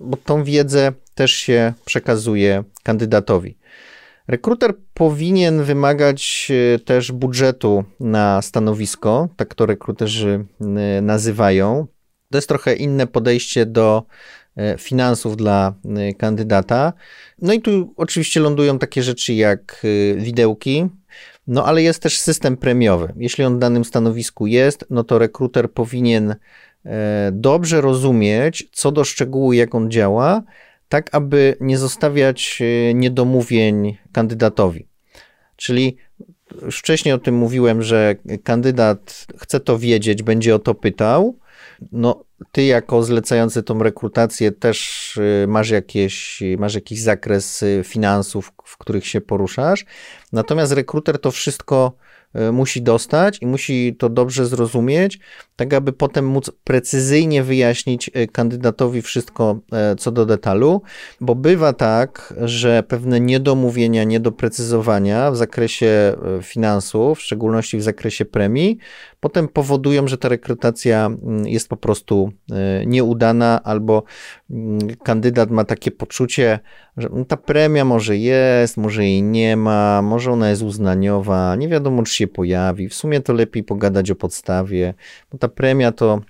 bo 0.00 0.16
tą 0.16 0.44
wiedzę 0.44 0.92
też 1.14 1.32
się 1.32 1.72
przekazuje 1.84 2.64
kandydatowi. 2.82 3.58
Rekruter 4.28 4.74
powinien 4.94 5.62
wymagać 5.62 6.52
e, 6.74 6.78
też 6.78 7.12
budżetu 7.12 7.84
na 8.00 8.42
stanowisko, 8.42 9.28
tak 9.36 9.54
to 9.54 9.66
rekruterzy 9.66 10.44
e, 10.60 11.02
nazywają. 11.02 11.86
To 12.30 12.38
jest 12.38 12.48
trochę 12.48 12.74
inne 12.74 13.06
podejście 13.06 13.66
do 13.66 14.02
finansów 14.78 15.36
dla 15.36 15.74
e, 15.96 16.14
kandydata. 16.14 16.92
No 17.42 17.52
i 17.52 17.60
tu 17.60 17.94
oczywiście 17.96 18.40
lądują 18.40 18.78
takie 18.78 19.02
rzeczy 19.02 19.34
jak 19.34 19.82
e, 19.84 20.20
widełki, 20.20 20.88
no 21.46 21.64
ale 21.64 21.82
jest 21.82 22.02
też 22.02 22.18
system 22.18 22.56
premiowy. 22.56 23.12
Jeśli 23.16 23.44
on 23.44 23.56
w 23.56 23.58
danym 23.58 23.84
stanowisku 23.84 24.46
jest, 24.46 24.84
no 24.90 25.04
to 25.04 25.18
rekruter 25.18 25.72
powinien 25.72 26.34
dobrze 27.32 27.80
rozumieć, 27.80 28.68
co 28.72 28.92
do 28.92 29.04
szczegółu, 29.04 29.52
jak 29.52 29.74
on 29.74 29.90
działa, 29.90 30.42
tak 30.88 31.14
aby 31.14 31.56
nie 31.60 31.78
zostawiać 31.78 32.62
niedomówień 32.94 33.96
kandydatowi. 34.12 34.86
Czyli 35.56 35.96
już 36.62 36.78
wcześniej 36.78 37.14
o 37.14 37.18
tym 37.18 37.34
mówiłem, 37.34 37.82
że 37.82 38.16
kandydat 38.44 39.26
chce 39.38 39.60
to 39.60 39.78
wiedzieć, 39.78 40.22
będzie 40.22 40.54
o 40.54 40.58
to 40.58 40.74
pytał. 40.74 41.38
No, 41.92 42.24
ty 42.52 42.64
jako 42.64 43.02
zlecający 43.02 43.62
tą 43.62 43.78
rekrutację 43.78 44.52
też 44.52 45.16
y, 45.16 45.46
masz, 45.48 45.70
jakieś, 45.70 46.42
masz 46.58 46.74
jakiś 46.74 47.02
zakres 47.02 47.62
y, 47.62 47.82
finansów, 47.84 48.52
w 48.64 48.78
których 48.78 49.06
się 49.06 49.20
poruszasz. 49.20 49.84
Natomiast 50.32 50.72
rekruter 50.72 51.18
to 51.18 51.30
wszystko 51.30 51.92
y, 52.36 52.52
musi 52.52 52.82
dostać 52.82 53.38
i 53.42 53.46
musi 53.46 53.96
to 53.98 54.08
dobrze 54.08 54.46
zrozumieć, 54.46 55.18
tak 55.58 55.74
aby 55.74 55.92
potem 55.92 56.26
móc 56.26 56.50
precyzyjnie 56.64 57.42
wyjaśnić 57.42 58.10
kandydatowi 58.32 59.02
wszystko 59.02 59.58
co 59.98 60.12
do 60.12 60.26
detalu, 60.26 60.82
bo 61.20 61.34
bywa 61.34 61.72
tak, 61.72 62.34
że 62.40 62.82
pewne 62.82 63.20
niedomówienia, 63.20 64.04
niedoprecyzowania 64.04 65.30
w 65.30 65.36
zakresie 65.36 66.16
finansów, 66.42 67.18
w 67.18 67.22
szczególności 67.22 67.78
w 67.78 67.82
zakresie 67.82 68.24
premii, 68.24 68.78
potem 69.20 69.48
powodują, 69.48 70.08
że 70.08 70.18
ta 70.18 70.28
rekrutacja 70.28 71.06
mm, 71.06 71.46
jest 71.46 71.68
po 71.68 71.76
prostu 71.76 72.32
e, 72.52 72.86
nieudana, 72.86 73.60
albo 73.64 74.02
mm, 74.50 74.78
kandydat 75.02 75.50
ma 75.50 75.64
takie 75.64 75.90
poczucie, 75.90 76.58
że 76.96 77.08
ta 77.28 77.36
premia 77.36 77.84
może 77.84 78.16
jest, 78.16 78.76
może 78.76 79.04
jej 79.04 79.22
nie 79.22 79.56
ma, 79.56 80.02
może 80.02 80.32
ona 80.32 80.50
jest 80.50 80.62
uznaniowa, 80.62 81.56
nie 81.56 81.68
wiadomo, 81.68 82.02
czy 82.02 82.14
się 82.14 82.26
pojawi. 82.26 82.88
W 82.88 82.94
sumie 82.94 83.20
to 83.20 83.32
lepiej 83.32 83.64
pogadać 83.64 84.10
o 84.10 84.14
podstawie, 84.14 84.94
bo 85.32 85.38
ta 85.38 85.47
premia 85.48 85.92
to 85.92 86.20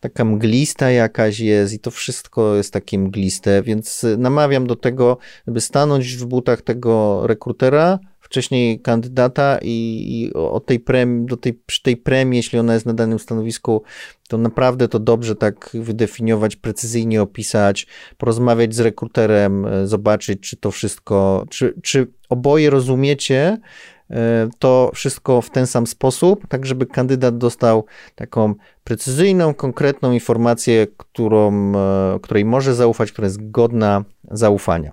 taka 0.00 0.24
mglista 0.24 0.90
jakaś 0.90 1.38
jest 1.38 1.74
i 1.74 1.78
to 1.78 1.90
wszystko 1.90 2.54
jest 2.54 2.72
takie 2.72 2.98
mgliste, 2.98 3.62
więc 3.62 4.06
namawiam 4.18 4.66
do 4.66 4.76
tego, 4.76 5.18
żeby 5.46 5.60
stanąć 5.60 6.16
w 6.16 6.26
butach 6.26 6.62
tego 6.62 7.22
rekrutera, 7.26 7.98
wcześniej 8.20 8.80
kandydata 8.80 9.58
i, 9.62 10.04
i 10.08 10.34
o 10.34 10.60
tej 10.60 10.80
premii, 10.80 11.26
do 11.26 11.36
tej, 11.36 11.54
przy 11.54 11.82
tej 11.82 11.96
premii, 11.96 12.36
jeśli 12.36 12.58
ona 12.58 12.74
jest 12.74 12.86
na 12.86 12.94
danym 12.94 13.18
stanowisku, 13.18 13.82
to 14.28 14.38
naprawdę 14.38 14.88
to 14.88 14.98
dobrze 14.98 15.36
tak 15.36 15.70
wydefiniować, 15.74 16.56
precyzyjnie 16.56 17.22
opisać, 17.22 17.86
porozmawiać 18.16 18.74
z 18.74 18.80
rekruterem, 18.80 19.66
e, 19.66 19.86
zobaczyć, 19.86 20.40
czy 20.40 20.56
to 20.56 20.70
wszystko, 20.70 21.44
czy, 21.50 21.74
czy 21.82 22.06
oboje 22.28 22.70
rozumiecie 22.70 23.58
to 24.58 24.90
wszystko 24.94 25.42
w 25.42 25.50
ten 25.50 25.66
sam 25.66 25.86
sposób, 25.86 26.46
tak 26.48 26.66
żeby 26.66 26.86
kandydat 26.86 27.38
dostał 27.38 27.84
taką 28.14 28.54
precyzyjną, 28.84 29.54
konkretną 29.54 30.12
informację, 30.12 30.86
którą, 30.96 31.72
e, 31.76 32.18
której 32.22 32.44
może 32.44 32.74
zaufać, 32.74 33.12
która 33.12 33.26
jest 33.26 33.50
godna 33.50 34.04
zaufania. 34.30 34.92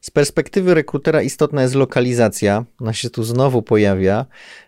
Z 0.00 0.10
perspektywy 0.10 0.74
rekrutera 0.74 1.22
istotna 1.22 1.62
jest 1.62 1.74
lokalizacja. 1.74 2.64
Ona 2.80 2.92
się 2.92 3.10
tu 3.10 3.22
znowu 3.22 3.62
pojawia, 3.62 4.26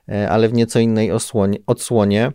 e, 0.09 0.31
ale 0.31 0.48
w 0.48 0.52
nieco 0.52 0.79
innej 0.79 1.12
osłonie, 1.12 1.59
odsłonie. 1.66 2.33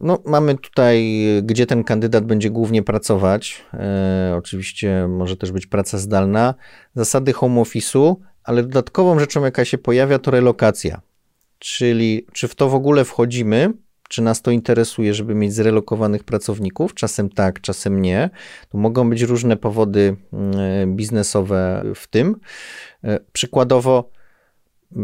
No, 0.00 0.18
mamy 0.24 0.58
tutaj, 0.58 1.24
gdzie 1.42 1.66
ten 1.66 1.84
kandydat 1.84 2.24
będzie 2.24 2.50
głównie 2.50 2.82
pracować. 2.82 3.64
E, 3.74 4.34
oczywiście 4.36 5.08
może 5.08 5.36
też 5.36 5.52
być 5.52 5.66
praca 5.66 5.98
zdalna. 5.98 6.54
Zasady 6.94 7.32
home 7.32 7.60
office'u, 7.60 8.16
ale 8.48 8.62
dodatkową 8.62 9.18
rzeczą, 9.18 9.44
jaka 9.44 9.64
się 9.64 9.78
pojawia, 9.78 10.18
to 10.18 10.30
relokacja. 10.30 11.00
Czyli 11.58 12.26
czy 12.32 12.48
w 12.48 12.54
to 12.54 12.68
w 12.68 12.74
ogóle 12.74 13.04
wchodzimy, 13.04 13.72
czy 14.08 14.22
nas 14.22 14.42
to 14.42 14.50
interesuje, 14.50 15.14
żeby 15.14 15.34
mieć 15.34 15.54
zrelokowanych 15.54 16.24
pracowników? 16.24 16.94
Czasem 16.94 17.30
tak, 17.30 17.60
czasem 17.60 18.02
nie. 18.02 18.30
Tu 18.68 18.78
mogą 18.78 19.10
być 19.10 19.22
różne 19.22 19.56
powody 19.56 20.16
mm, 20.32 20.96
biznesowe 20.96 21.82
w 21.94 22.06
tym. 22.06 22.36
E, 23.04 23.20
przykładowo, 23.32 24.10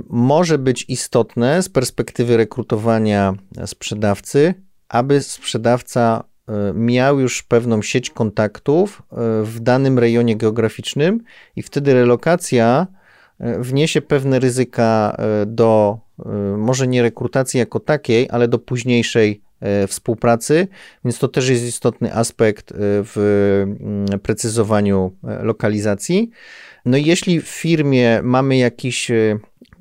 może 0.08 0.58
być 0.58 0.84
istotne 0.88 1.62
z 1.62 1.68
perspektywy 1.68 2.36
rekrutowania 2.36 3.34
sprzedawcy, 3.66 4.54
aby 4.88 5.22
sprzedawca 5.22 6.24
e, 6.48 6.72
miał 6.74 7.20
już 7.20 7.42
pewną 7.42 7.82
sieć 7.82 8.10
kontaktów 8.10 9.02
e, 9.02 9.16
w 9.42 9.60
danym 9.60 9.98
rejonie 9.98 10.36
geograficznym 10.36 11.20
i 11.56 11.62
wtedy 11.62 11.94
relokacja 11.94 12.86
wniesie 13.40 14.02
pewne 14.02 14.38
ryzyka 14.38 15.16
do 15.46 15.98
Y, 16.20 16.56
może 16.56 16.86
nie 16.86 17.02
rekrutacji 17.02 17.58
jako 17.58 17.80
takiej, 17.80 18.28
ale 18.30 18.48
do 18.48 18.58
późniejszej 18.58 19.44
współpracy, 19.88 20.68
więc 21.04 21.18
to 21.18 21.28
też 21.28 21.48
jest 21.48 21.64
istotny 21.64 22.14
aspekt 22.14 22.72
w 22.76 23.14
mm, 23.80 24.20
precyzowaniu 24.20 25.16
lokalizacji. 25.22 26.30
No 26.84 26.96
i 26.96 27.04
jeśli 27.04 27.40
w 27.40 27.48
firmie 27.48 28.20
mamy 28.22 28.56
jakiś 28.56 29.10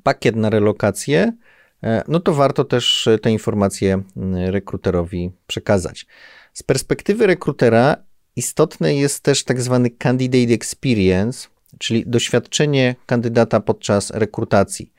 pakiet 0.04 0.36
na 0.36 0.50
relokację, 0.50 1.32
no 2.08 2.20
to 2.20 2.34
warto 2.34 2.64
też 2.64 3.10
te 3.22 3.32
informacje 3.32 4.04
rekruterowi 4.46 5.32
przekazać. 5.48 6.06
Z 6.54 6.64
perspektywy 6.64 7.28
rekrutera 7.28 7.98
istotne 8.36 8.96
jest 8.96 9.24
też 9.24 9.44
tak 9.44 9.62
zwany 9.62 9.90
candidate 9.90 10.54
experience, 10.54 11.48
czyli 11.80 12.04
doświadczenie 12.08 12.96
kandydata 13.06 13.60
podczas 13.60 14.12
rekrutacji. 14.12 14.94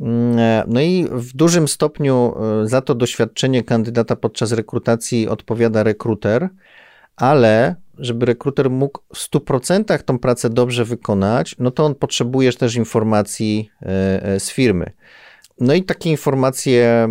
Mm, 0.00 0.38
e, 0.38 0.64
no 0.66 0.80
i 0.80 1.06
w 1.10 1.36
dużym 1.36 1.68
stopniu 1.68 2.34
e, 2.62 2.68
za 2.68 2.80
to 2.80 2.94
doświadczenie 2.94 3.62
kandydata 3.62 4.16
podczas 4.16 4.52
rekrutacji 4.52 5.28
odpowiada 5.28 5.82
rekruter, 5.82 6.48
ale 7.16 7.74
żeby 7.98 8.26
rekruter 8.26 8.70
mógł 8.70 9.00
w 9.14 9.18
100% 9.18 10.02
tą 10.02 10.18
pracę 10.18 10.50
dobrze 10.50 10.84
wykonać, 10.84 11.54
no 11.58 11.70
to 11.70 11.84
on 11.84 11.94
potrzebuje 11.94 12.52
też 12.52 12.76
informacji 12.76 13.70
e, 13.82 14.40
z 14.40 14.50
firmy. 14.50 14.92
No 15.60 15.74
i 15.74 15.82
takie 15.82 16.10
informacje 16.10 17.08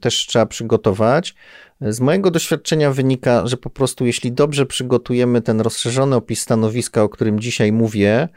też 0.00 0.26
trzeba 0.26 0.46
przygotować. 0.46 1.34
Z 1.80 2.00
mojego 2.00 2.30
doświadczenia 2.30 2.90
wynika, 2.90 3.46
że 3.46 3.56
po 3.56 3.70
prostu 3.70 4.06
jeśli 4.06 4.32
dobrze 4.32 4.66
przygotujemy 4.66 5.42
ten 5.42 5.60
rozszerzony 5.60 6.16
opis 6.16 6.40
stanowiska, 6.40 7.02
o 7.02 7.08
którym 7.08 7.40
dzisiaj 7.40 7.72
mówię, 7.72 8.28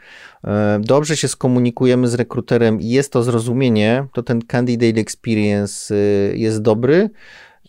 e, 0.44 0.80
dobrze 0.82 1.16
się 1.16 1.28
skomunikujemy 1.28 2.08
z 2.08 2.14
rekruterem 2.14 2.80
i 2.80 2.88
jest 2.88 3.12
to 3.12 3.22
zrozumienie, 3.22 4.06
to 4.12 4.22
ten 4.22 4.42
candidate 4.42 5.00
experience 5.00 5.94
e, 5.94 5.98
jest 6.36 6.62
dobry 6.62 7.10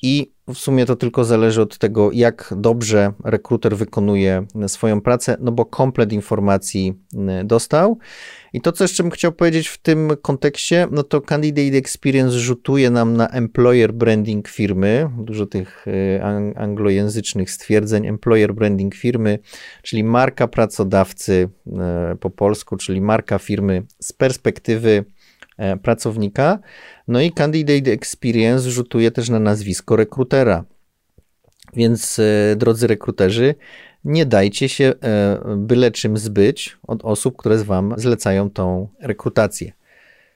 i 0.01 0.35
w 0.47 0.58
sumie 0.58 0.86
to 0.86 0.95
tylko 0.95 1.25
zależy 1.25 1.62
od 1.62 1.77
tego, 1.77 2.12
jak 2.12 2.53
dobrze 2.58 3.13
rekruter 3.23 3.77
wykonuje 3.77 4.45
swoją 4.67 5.01
pracę, 5.01 5.38
no 5.39 5.51
bo 5.51 5.65
komplet 5.65 6.13
informacji 6.13 6.93
dostał. 7.43 7.97
I 8.53 8.62
to, 8.62 8.71
co 8.71 8.84
jeszcze 8.84 9.03
bym 9.03 9.12
chciał 9.12 9.31
powiedzieć 9.31 9.67
w 9.67 9.77
tym 9.77 10.12
kontekście, 10.21 10.88
no 10.91 11.03
to 11.03 11.21
Candidate 11.21 11.77
Experience 11.77 12.39
rzutuje 12.39 12.89
nam 12.89 13.17
na 13.17 13.27
employer 13.27 13.93
branding 13.93 14.47
firmy, 14.47 15.10
dużo 15.17 15.45
tych 15.45 15.86
e, 15.88 16.53
anglojęzycznych 16.55 17.51
stwierdzeń, 17.51 18.08
employer 18.08 18.53
branding 18.53 18.95
firmy, 18.95 19.39
czyli 19.84 20.03
marka 20.03 20.47
pracodawcy 20.47 21.49
po 22.19 22.29
polsku, 22.29 22.77
czyli 22.77 23.01
marka 23.01 23.39
firmy 23.39 23.84
z 23.99 24.13
perspektywy 24.13 25.05
pracownika. 25.81 26.59
No 27.07 27.21
i 27.21 27.31
Candidate 27.31 27.91
Experience 27.91 28.71
rzutuje 28.71 29.11
też 29.11 29.29
na 29.29 29.39
nazwisko 29.39 29.95
rekrutera. 29.95 30.63
Więc 31.73 32.21
drodzy 32.55 32.87
rekruterzy, 32.87 33.55
nie 34.05 34.25
dajcie 34.25 34.69
się 34.69 34.93
e, 35.03 35.39
byle 35.57 35.91
czym 35.91 36.17
zbyć 36.17 36.77
od 36.87 37.05
osób, 37.05 37.37
które 37.37 37.57
z 37.57 37.63
wam 37.63 37.93
zlecają 37.97 38.49
tą 38.49 38.87
rekrutację. 38.99 39.71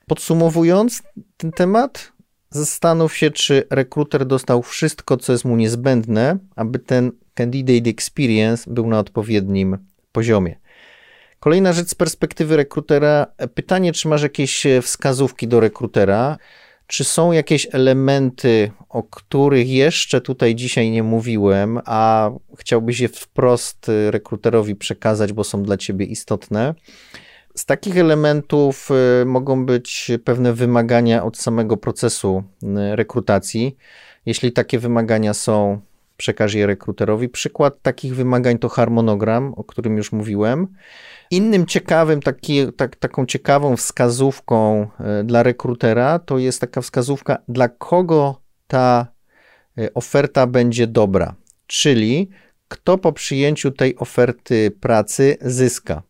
Podsumowując 0.07 1.03
ten 1.37 1.51
temat, 1.51 2.11
zastanów 2.49 3.17
się, 3.17 3.31
czy 3.31 3.63
rekruter 3.69 4.25
dostał 4.25 4.61
wszystko, 4.61 5.17
co 5.17 5.31
jest 5.31 5.45
mu 5.45 5.55
niezbędne, 5.55 6.37
aby 6.55 6.79
ten 6.79 7.11
candidate 7.33 7.89
experience 7.89 8.73
był 8.73 8.87
na 8.87 8.99
odpowiednim 8.99 9.77
poziomie. 10.11 10.55
Kolejna 11.39 11.73
rzecz 11.73 11.87
z 11.87 11.95
perspektywy 11.95 12.57
rekrutera, 12.57 13.27
pytanie, 13.53 13.93
czy 13.93 14.07
masz 14.07 14.23
jakieś 14.23 14.67
wskazówki 14.81 15.47
do 15.47 15.59
rekrutera, 15.59 16.37
czy 16.87 17.03
są 17.03 17.31
jakieś 17.31 17.67
elementy, 17.71 18.71
o 18.89 19.03
których 19.03 19.69
jeszcze 19.69 20.21
tutaj 20.21 20.55
dzisiaj 20.55 20.91
nie 20.91 21.03
mówiłem, 21.03 21.79
a 21.85 22.31
chciałbyś 22.57 22.99
je 22.99 23.07
wprost 23.07 23.91
rekruterowi 24.09 24.75
przekazać, 24.75 25.33
bo 25.33 25.43
są 25.43 25.63
dla 25.63 25.77
ciebie 25.77 26.05
istotne? 26.05 26.75
Z 27.55 27.65
takich 27.65 27.97
elementów 27.97 28.89
y, 29.21 29.25
mogą 29.25 29.65
być 29.65 30.11
pewne 30.23 30.53
wymagania 30.53 31.23
od 31.23 31.37
samego 31.37 31.77
procesu 31.77 32.43
rekrutacji. 32.91 33.77
Jeśli 34.25 34.51
takie 34.51 34.79
wymagania 34.79 35.33
są, 35.33 35.81
przekaż 36.19 36.53
je 36.53 36.67
rekruterowi. 36.67 37.29
Przykład 37.29 37.81
takich 37.81 38.15
wymagań 38.15 38.57
to 38.57 38.69
harmonogram, 38.69 39.53
o 39.53 39.63
którym 39.63 39.97
już 39.97 40.11
mówiłem. 40.11 40.67
Innym 41.31 41.65
ciekawym, 41.65 42.21
taki, 42.21 42.73
tak, 42.77 42.95
taką 42.95 43.25
ciekawą 43.25 43.77
wskazówką 43.77 44.87
e, 44.99 45.23
dla 45.23 45.43
rekrutera 45.43 46.19
to 46.19 46.37
jest 46.37 46.61
taka 46.61 46.81
wskazówka, 46.81 47.37
dla 47.47 47.69
kogo 47.69 48.41
ta 48.67 49.07
e, 49.77 49.93
oferta 49.93 50.47
będzie 50.47 50.87
dobra, 50.87 51.35
czyli 51.67 52.29
kto 52.67 52.97
po 52.97 53.13
przyjęciu 53.13 53.71
tej 53.71 53.95
oferty 53.95 54.71
pracy 54.71 55.37
zyska. 55.41 56.01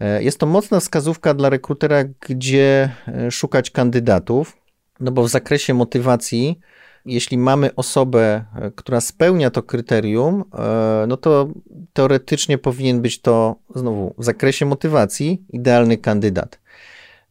E, 0.00 0.22
jest 0.22 0.38
to 0.38 0.46
mocna 0.46 0.80
wskazówka 0.80 1.34
dla 1.34 1.50
rekrutera, 1.50 2.04
gdzie 2.28 2.90
szukać 3.30 3.70
kandydatów, 3.70 4.56
no 5.00 5.10
bo 5.10 5.22
w 5.22 5.28
zakresie 5.28 5.74
motywacji 5.74 6.60
jeśli 7.06 7.38
mamy 7.38 7.74
osobę, 7.74 8.44
e, 8.54 8.70
która 8.76 9.00
spełnia 9.00 9.50
to 9.50 9.62
kryterium, 9.62 10.44
e, 10.54 11.04
no 11.08 11.16
to 11.16 11.48
teoretycznie 11.92 12.58
powinien 12.58 13.02
być 13.02 13.20
to 13.20 13.56
znowu 13.74 14.14
w 14.18 14.24
zakresie 14.24 14.66
motywacji 14.66 15.42
idealny 15.52 15.96
kandydat. 15.96 16.60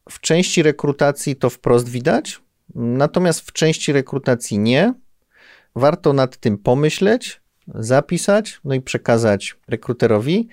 W 0.10 0.20
części 0.20 0.64
rekrutacji 0.64 1.36
to 1.36 1.50
wprost 1.50 1.90
widać, 1.90 2.42
natomiast 2.76 3.42
w 3.42 3.52
części 3.52 3.94
rekrutacji 3.94 4.60
nie. 4.60 4.94
Warto 5.76 6.14
nad 6.14 6.38
tym 6.38 6.58
pomyśleć, 6.58 7.42
zapisać, 7.68 8.60
no 8.64 8.76
i 8.76 8.82
przekazać 8.82 9.58
rekruterowi. 9.68 10.48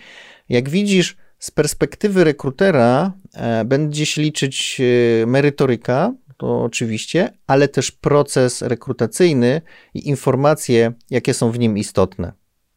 Jak 0.49 0.69
widzisz, 0.69 1.17
z 1.39 1.51
perspektywy 1.51 2.25
rekrutera 2.25 3.13
e, 3.35 3.65
będzie 3.65 4.07
się 4.07 4.23
liczyć 4.23 4.81
merytoryka, 5.27 6.13
to 6.39 6.63
oczywiście, 6.63 7.33
ale 7.47 7.69
też 7.69 7.91
proces 7.91 8.63
rekrutacyjny 8.63 9.63
i 9.95 10.09
informacje, 10.09 10.93
jakie 11.11 11.35
są 11.35 11.51
w 11.51 11.59
nim 11.59 11.79
istotne. 11.79 12.33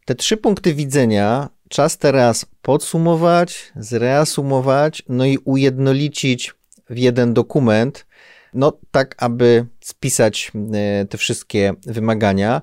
Te 0.05 0.15
trzy 0.15 0.37
punkty 0.37 0.73
widzenia 0.73 1.49
czas 1.69 1.97
teraz 1.97 2.45
podsumować, 2.61 3.71
zreasumować, 3.75 5.03
no 5.09 5.25
i 5.25 5.37
ujednolicić 5.37 6.53
w 6.89 6.97
jeden 6.97 7.33
dokument, 7.33 8.05
no 8.53 8.79
tak, 8.91 9.15
aby 9.17 9.65
spisać 9.79 10.51
e, 10.73 11.05
te 11.05 11.17
wszystkie 11.17 11.73
wymagania. 11.85 12.61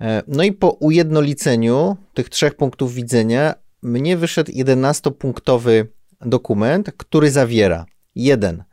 E, 0.00 0.22
no 0.26 0.42
i 0.42 0.52
po 0.52 0.70
ujednoliceniu 0.70 1.96
tych 2.14 2.28
trzech 2.28 2.54
punktów 2.54 2.94
widzenia, 2.94 3.54
mnie 3.82 4.16
wyszedł 4.16 4.52
11-punktowy 4.52 5.86
dokument, 6.20 6.90
który 6.96 7.30
zawiera 7.30 7.86
jeden 8.14 8.64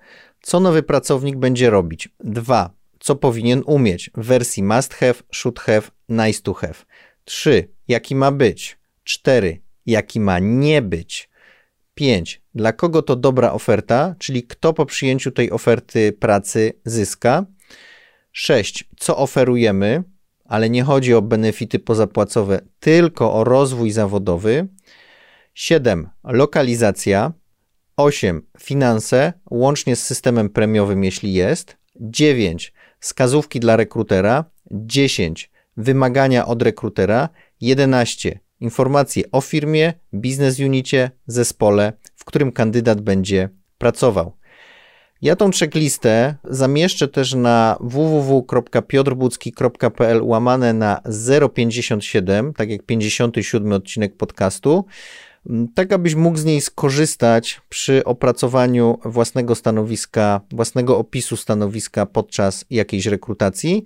co 0.48 0.60
nowy 0.60 0.84
pracownik 0.84 1.38
będzie 1.38 1.70
robić? 1.70 2.10
2. 2.20 2.74
Co 3.00 3.16
powinien 3.16 3.64
umieć 3.66 4.10
w 4.18 4.26
wersji 4.26 4.64
must 4.64 4.94
have, 4.94 5.14
should 5.32 5.60
have, 5.60 5.82
nice 6.10 6.42
to 6.42 6.54
have? 6.54 6.74
3. 7.26 7.70
Jaki 7.88 8.16
ma 8.16 8.32
być? 8.32 8.80
4. 9.04 9.62
Jaki 9.86 10.20
ma 10.20 10.40
nie 10.40 10.82
być? 10.82 11.30
5. 11.94 12.42
Dla 12.56 12.74
kogo 12.74 13.02
to 13.02 13.16
dobra 13.16 13.54
oferta, 13.54 14.16
czyli 14.20 14.44
kto 14.44 14.74
po 14.74 14.86
przyjęciu 14.86 15.32
tej 15.32 15.52
oferty 15.52 16.14
pracy 16.14 16.74
zyska? 16.86 17.46
6. 18.32 18.90
Co 19.00 19.18
oferujemy, 19.18 20.04
ale 20.46 20.70
nie 20.70 20.84
chodzi 20.84 21.14
o 21.14 21.22
benefity 21.22 21.80
pozapłacowe, 21.80 22.60
tylko 22.80 23.34
o 23.34 23.44
rozwój 23.44 23.92
zawodowy. 23.92 24.68
7. 25.54 26.10
Lokalizacja, 26.24 27.34
8. 27.98 28.42
Finanse, 28.60 29.34
łącznie 29.52 29.96
z 29.96 30.04
systemem 30.04 30.50
premiowym, 30.50 31.04
jeśli 31.04 31.34
jest. 31.34 31.78
9. 31.96 32.74
Wskazówki 33.00 33.60
dla 33.60 33.76
rekrutera. 33.76 34.46
10. 34.72 35.52
Wymagania 35.78 36.46
od 36.46 36.62
rekrutera. 36.62 37.30
11. 37.62 38.40
Informacje 38.60 39.24
o 39.32 39.42
firmie, 39.42 39.94
biznes 40.14 40.60
unicie, 40.60 41.12
zespole, 41.28 41.94
w 42.16 42.26
którym 42.26 42.52
kandydat 42.52 43.02
będzie 43.02 43.50
pracował. 43.78 44.38
Ja 45.22 45.36
tą 45.36 45.52
checklistę 45.52 46.36
zamieszczę 46.44 47.08
też 47.08 47.34
na 47.34 47.78
www.piotrbucki.pl 47.80 50.24
łamane 50.24 50.74
na 50.74 51.02
057, 51.56 52.54
tak 52.54 52.70
jak 52.70 52.84
57 52.84 53.72
odcinek 53.72 54.18
podcastu 54.18 54.86
tak 55.76 55.94
abyś 55.94 56.16
mógł 56.16 56.38
z 56.38 56.46
niej 56.46 56.62
skorzystać 56.62 57.62
przy 57.70 58.04
opracowaniu 58.04 59.00
własnego 59.06 59.56
stanowiska, 59.56 60.42
własnego 60.52 60.98
opisu 60.98 61.38
stanowiska 61.38 62.06
podczas 62.06 62.66
jakiejś 62.70 63.06
rekrutacji. 63.06 63.84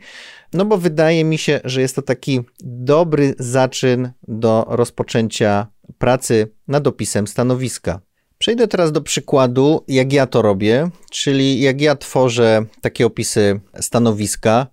No 0.54 0.66
bo 0.66 0.78
wydaje 0.78 1.24
mi 1.24 1.38
się, 1.38 1.60
że 1.64 1.82
jest 1.82 1.96
to 1.96 2.02
taki 2.02 2.42
dobry 2.64 3.36
zaczyn 3.40 4.12
do 4.28 4.66
rozpoczęcia 4.70 5.68
pracy 5.98 6.48
nad 6.68 6.88
opisem 6.88 7.28
stanowiska. 7.28 8.00
Przejdę 8.38 8.68
teraz 8.68 8.92
do 8.92 9.02
przykładu, 9.02 9.84
jak 9.88 10.14
ja 10.14 10.28
to 10.28 10.42
robię, 10.42 10.90
czyli 11.12 11.62
jak 11.62 11.82
ja 11.82 11.96
tworzę 11.96 12.66
takie 12.82 13.06
opisy 13.06 13.60
stanowiska. 13.80 14.68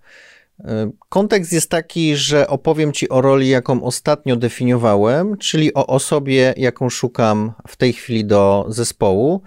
Kontekst 1.08 1.52
jest 1.52 1.70
taki, 1.70 2.16
że 2.16 2.48
opowiem 2.48 2.92
Ci 2.92 3.08
o 3.08 3.20
roli, 3.20 3.48
jaką 3.48 3.82
ostatnio 3.82 4.36
definiowałem, 4.36 5.36
czyli 5.36 5.74
o 5.74 5.86
osobie, 5.86 6.54
jaką 6.56 6.90
szukam 6.90 7.52
w 7.68 7.76
tej 7.76 7.92
chwili 7.92 8.24
do 8.24 8.66
zespołu. 8.68 9.42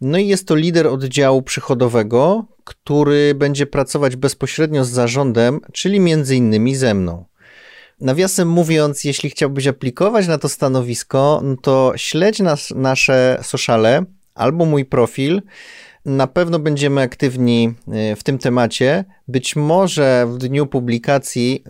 No 0.00 0.18
i 0.18 0.26
jest 0.28 0.48
to 0.48 0.54
lider 0.54 0.86
oddziału 0.86 1.42
przychodowego, 1.42 2.44
który 2.64 3.34
będzie 3.34 3.66
pracować 3.66 4.16
bezpośrednio 4.16 4.84
z 4.84 4.90
zarządem, 4.90 5.60
czyli 5.72 6.00
między 6.00 6.36
innymi 6.36 6.76
ze 6.76 6.94
mną. 6.94 7.24
Nawiasem 8.00 8.48
mówiąc, 8.48 9.04
jeśli 9.04 9.30
chciałbyś 9.30 9.66
aplikować 9.66 10.26
na 10.26 10.38
to 10.38 10.48
stanowisko, 10.48 11.40
no 11.44 11.56
to 11.62 11.92
śledź 11.96 12.40
nas, 12.40 12.70
nasze 12.76 13.38
sociale 13.42 14.04
albo 14.34 14.64
mój 14.64 14.84
profil 14.84 15.42
na 16.06 16.26
pewno 16.26 16.58
będziemy 16.58 17.00
aktywni 17.00 17.74
e, 17.92 18.16
w 18.16 18.22
tym 18.22 18.38
temacie. 18.38 19.04
Być 19.28 19.56
może 19.56 20.26
w 20.28 20.38
dniu 20.38 20.66
publikacji 20.66 21.64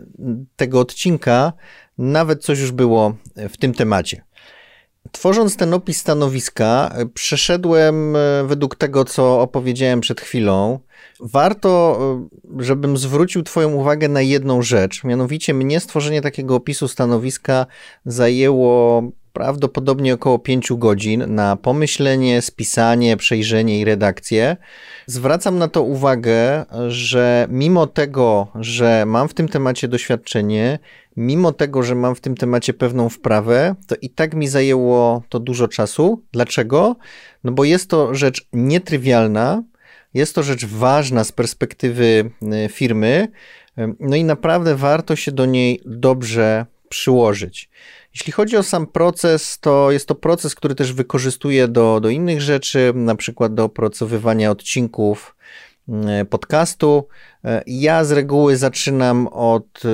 tego 0.57 0.81
odcinka 0.81 1.53
nawet 1.99 2.43
coś 2.45 2.61
już 2.61 2.73
było 2.73 3.17
w 3.37 3.57
tym 3.57 3.75
temacie. 3.75 4.25
Tworząc 5.13 5.57
ten 5.57 5.75
opis 5.75 5.99
stanowiska, 5.99 6.95
przeszedłem 7.15 8.17
e, 8.17 8.45
według 8.47 8.77
tego, 8.77 9.05
co 9.05 9.41
opowiedziałem 9.41 10.01
przed 10.01 10.21
chwilą. 10.21 10.79
Warto, 11.21 11.99
e, 12.59 12.63
żebym 12.65 12.97
zwrócił 12.97 13.43
Twoją 13.43 13.73
uwagę 13.73 14.09
na 14.09 14.23
jedną 14.23 14.63
rzecz. 14.63 15.05
Mianowicie, 15.05 15.55
mnie 15.55 15.81
stworzenie 15.81 16.23
takiego 16.23 16.55
opisu 16.55 16.89
stanowiska 16.89 17.67
zajęło 18.05 19.03
prawdopodobnie 19.37 20.15
około 20.15 20.39
5 20.39 20.69
godzin 20.73 21.35
na 21.35 21.57
pomyślenie, 21.57 22.43
spisanie, 22.43 23.17
przejrzenie 23.17 23.81
i 23.81 23.85
redakcję. 23.85 24.57
Zwracam 25.07 25.59
na 25.59 25.69
to 25.69 25.83
uwagę, 25.83 26.65
że 26.89 27.47
mimo 27.51 27.87
tego, 27.87 28.49
że 28.55 29.05
mam 29.07 29.29
w 29.29 29.35
tym 29.35 29.49
temacie 29.49 29.89
doświadczenie, 29.89 30.79
mimo 31.17 31.53
tego, 31.53 31.83
że 31.83 31.95
mam 31.95 32.15
w 32.15 32.21
tym 32.21 32.35
temacie 32.35 32.75
pewną 32.75 33.09
wprawę, 33.09 33.75
to 33.87 33.95
i 34.03 34.11
tak 34.11 34.35
mi 34.35 34.49
zajęło 34.49 35.23
to 35.29 35.41
dużo 35.41 35.69
czasu. 35.69 36.23
Dlaczego? 36.33 36.97
No 37.45 37.53
bo 37.53 37.65
jest 37.65 37.91
to 37.91 38.15
rzecz 38.15 38.49
nietrywialna, 38.53 39.63
jest 40.15 40.35
to 40.35 40.43
rzecz 40.43 40.67
ważna 40.67 41.25
z 41.25 41.33
perspektywy 41.33 42.31
y, 42.65 42.69
firmy, 42.69 43.29
no 44.01 44.17
i 44.17 44.25
naprawdę 44.25 44.77
warto 44.77 45.17
się 45.17 45.33
do 45.33 45.47
niej 45.47 45.81
dobrze 45.85 46.67
przyłożyć. 46.89 47.69
Jeśli 48.15 48.33
chodzi 48.33 48.57
o 48.57 48.63
sam 48.63 48.87
proces, 48.87 49.59
to 49.61 49.91
jest 49.91 50.09
to 50.09 50.15
proces, 50.15 50.55
który 50.55 50.75
też 50.75 50.93
wykorzystuję 50.93 51.69
do, 51.69 52.01
do 52.01 52.09
innych 52.09 52.41
rzeczy, 52.41 52.93
na 52.95 53.15
przykład 53.15 53.55
do 53.55 53.65
opracowywania 53.65 54.51
odcinków 54.51 55.36
podcastu. 56.31 57.09
E, 57.45 57.63
ja 57.67 58.05
z 58.05 58.13
reguły 58.13 58.57
zaczynam 58.57 59.29
od 59.29 59.83
e, 59.85 59.89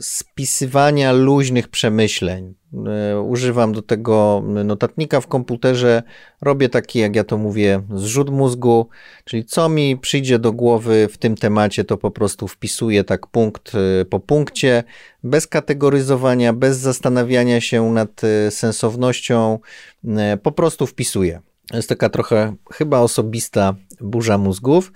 spisywania 0.00 1.12
luźnych 1.12 1.68
przemyśleń. 1.68 2.54
E, 2.86 3.20
używam 3.20 3.72
do 3.72 3.82
tego 3.82 4.42
notatnika 4.64 5.20
w 5.20 5.26
komputerze, 5.26 6.02
robię 6.40 6.68
taki, 6.68 6.98
jak 6.98 7.16
ja 7.16 7.24
to 7.24 7.38
mówię, 7.38 7.82
zrzut 7.94 8.30
mózgu, 8.30 8.88
czyli 9.24 9.44
co 9.44 9.68
mi 9.68 9.96
przyjdzie 9.96 10.38
do 10.38 10.52
głowy 10.52 11.08
w 11.12 11.18
tym 11.18 11.36
temacie, 11.36 11.84
to 11.84 11.96
po 11.96 12.10
prostu 12.10 12.48
wpisuję 12.48 13.04
tak 13.04 13.26
punkt 13.26 13.72
po 14.10 14.20
punkcie, 14.20 14.84
bez 15.24 15.46
kategoryzowania, 15.46 16.52
bez 16.52 16.78
zastanawiania 16.78 17.60
się 17.60 17.90
nad 17.90 18.20
sensownością, 18.50 19.58
po 20.42 20.52
prostu 20.52 20.86
wpisuję. 20.86 21.40
Jest 21.72 21.88
taka 21.88 22.08
trochę 22.08 22.54
chyba 22.72 23.00
osobista 23.00 23.74
burza 24.00 24.38
mózgów. 24.38 24.92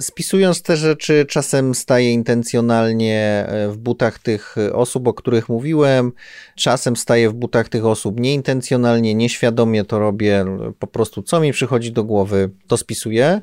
Spisując 0.00 0.62
te 0.62 0.76
rzeczy, 0.76 1.26
czasem 1.28 1.74
staję 1.74 2.12
intencjonalnie 2.12 3.46
e, 3.48 3.68
w 3.68 3.76
butach 3.76 4.18
tych 4.18 4.56
osób, 4.72 5.08
o 5.08 5.14
których 5.14 5.48
mówiłem, 5.48 6.12
czasem 6.56 6.96
staję 6.96 7.30
w 7.30 7.34
butach 7.34 7.68
tych 7.68 7.86
osób 7.86 8.20
nieintencjonalnie, 8.20 9.14
nieświadomie 9.14 9.84
to 9.84 9.98
robię, 9.98 10.44
po 10.78 10.86
prostu 10.86 11.22
co 11.22 11.40
mi 11.40 11.52
przychodzi 11.52 11.92
do 11.92 12.04
głowy, 12.04 12.50
to 12.66 12.76
spisuję. 12.76 13.40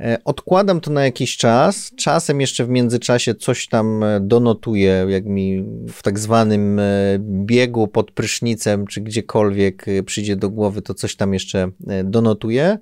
E, 0.00 0.18
odkładam 0.24 0.80
to 0.80 0.90
na 0.90 1.04
jakiś 1.04 1.36
czas, 1.36 1.90
czasem 1.96 2.40
jeszcze 2.40 2.64
w 2.64 2.68
międzyczasie 2.68 3.34
coś 3.34 3.68
tam 3.68 4.04
e, 4.04 4.20
donotuję, 4.20 5.06
jak 5.08 5.24
mi 5.24 5.64
w 5.92 6.02
tak 6.02 6.18
zwanym 6.18 6.80
biegu 7.18 7.88
pod 7.88 8.10
prysznicem, 8.10 8.86
czy 8.86 9.00
gdziekolwiek 9.00 9.86
przyjdzie 10.06 10.36
do 10.36 10.50
głowy, 10.50 10.82
to 10.82 10.94
coś 10.94 11.16
tam 11.16 11.34
jeszcze 11.34 11.70
donotuję. 12.04 12.78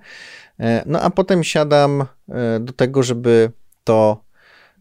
E, 0.61 0.83
no 0.87 1.01
a 1.01 1.11
potem 1.11 1.45
siadam 1.45 2.05
e, 2.29 2.61
do 2.61 2.73
tego, 2.73 3.03
żeby 3.03 3.51
to 3.85 4.29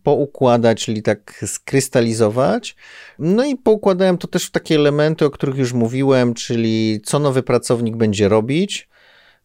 poukładać, 0.03 0.85
czyli 0.85 1.01
tak 1.03 1.45
skrystalizować. 1.47 2.75
No 3.19 3.45
i 3.45 3.55
poukładałem 3.55 4.17
to 4.17 4.27
też 4.27 4.45
w 4.45 4.51
takie 4.51 4.75
elementy, 4.75 5.25
o 5.25 5.29
których 5.29 5.57
już 5.57 5.73
mówiłem, 5.73 6.33
czyli 6.33 7.01
co 7.03 7.19
nowy 7.19 7.43
pracownik 7.43 7.95
będzie 7.95 8.27
robić, 8.27 8.89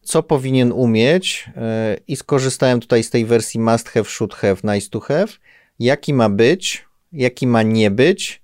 co 0.01 0.23
powinien 0.23 0.71
umieć 0.71 1.49
e, 1.55 1.97
i 2.07 2.15
skorzystałem 2.15 2.79
tutaj 2.79 3.03
z 3.03 3.09
tej 3.09 3.25
wersji 3.25 3.59
must 3.59 3.89
have, 3.89 4.05
should 4.05 4.33
have, 4.33 4.55
nice 4.63 4.89
to 4.89 4.99
have, 4.99 5.27
jaki 5.79 6.13
ma 6.13 6.29
być, 6.29 6.85
jaki 7.11 7.47
ma 7.47 7.63
nie 7.63 7.91
być, 7.91 8.42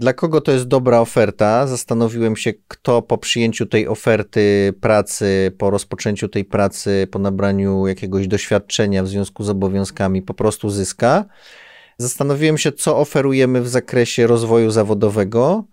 dla 0.00 0.12
kogo 0.12 0.40
to 0.40 0.52
jest 0.52 0.64
dobra 0.64 1.00
oferta? 1.00 1.66
Zastanowiłem 1.66 2.36
się, 2.36 2.52
kto 2.68 3.02
po 3.02 3.18
przyjęciu 3.18 3.66
tej 3.66 3.88
oferty 3.88 4.72
pracy, 4.80 5.52
po 5.58 5.70
rozpoczęciu 5.70 6.28
tej 6.28 6.44
pracy, 6.44 7.08
po 7.10 7.18
nabraniu 7.18 7.86
jakiegoś 7.86 8.28
doświadczenia 8.28 9.02
w 9.02 9.08
związku 9.08 9.44
z 9.44 9.50
obowiązkami, 9.50 10.22
po 10.22 10.34
prostu 10.34 10.70
zyska. 10.70 11.24
Zastanowiłem 11.98 12.58
się, 12.58 12.72
co 12.72 12.98
oferujemy 12.98 13.60
w 13.62 13.68
zakresie 13.68 14.26
rozwoju 14.26 14.70
zawodowego. 14.70 15.64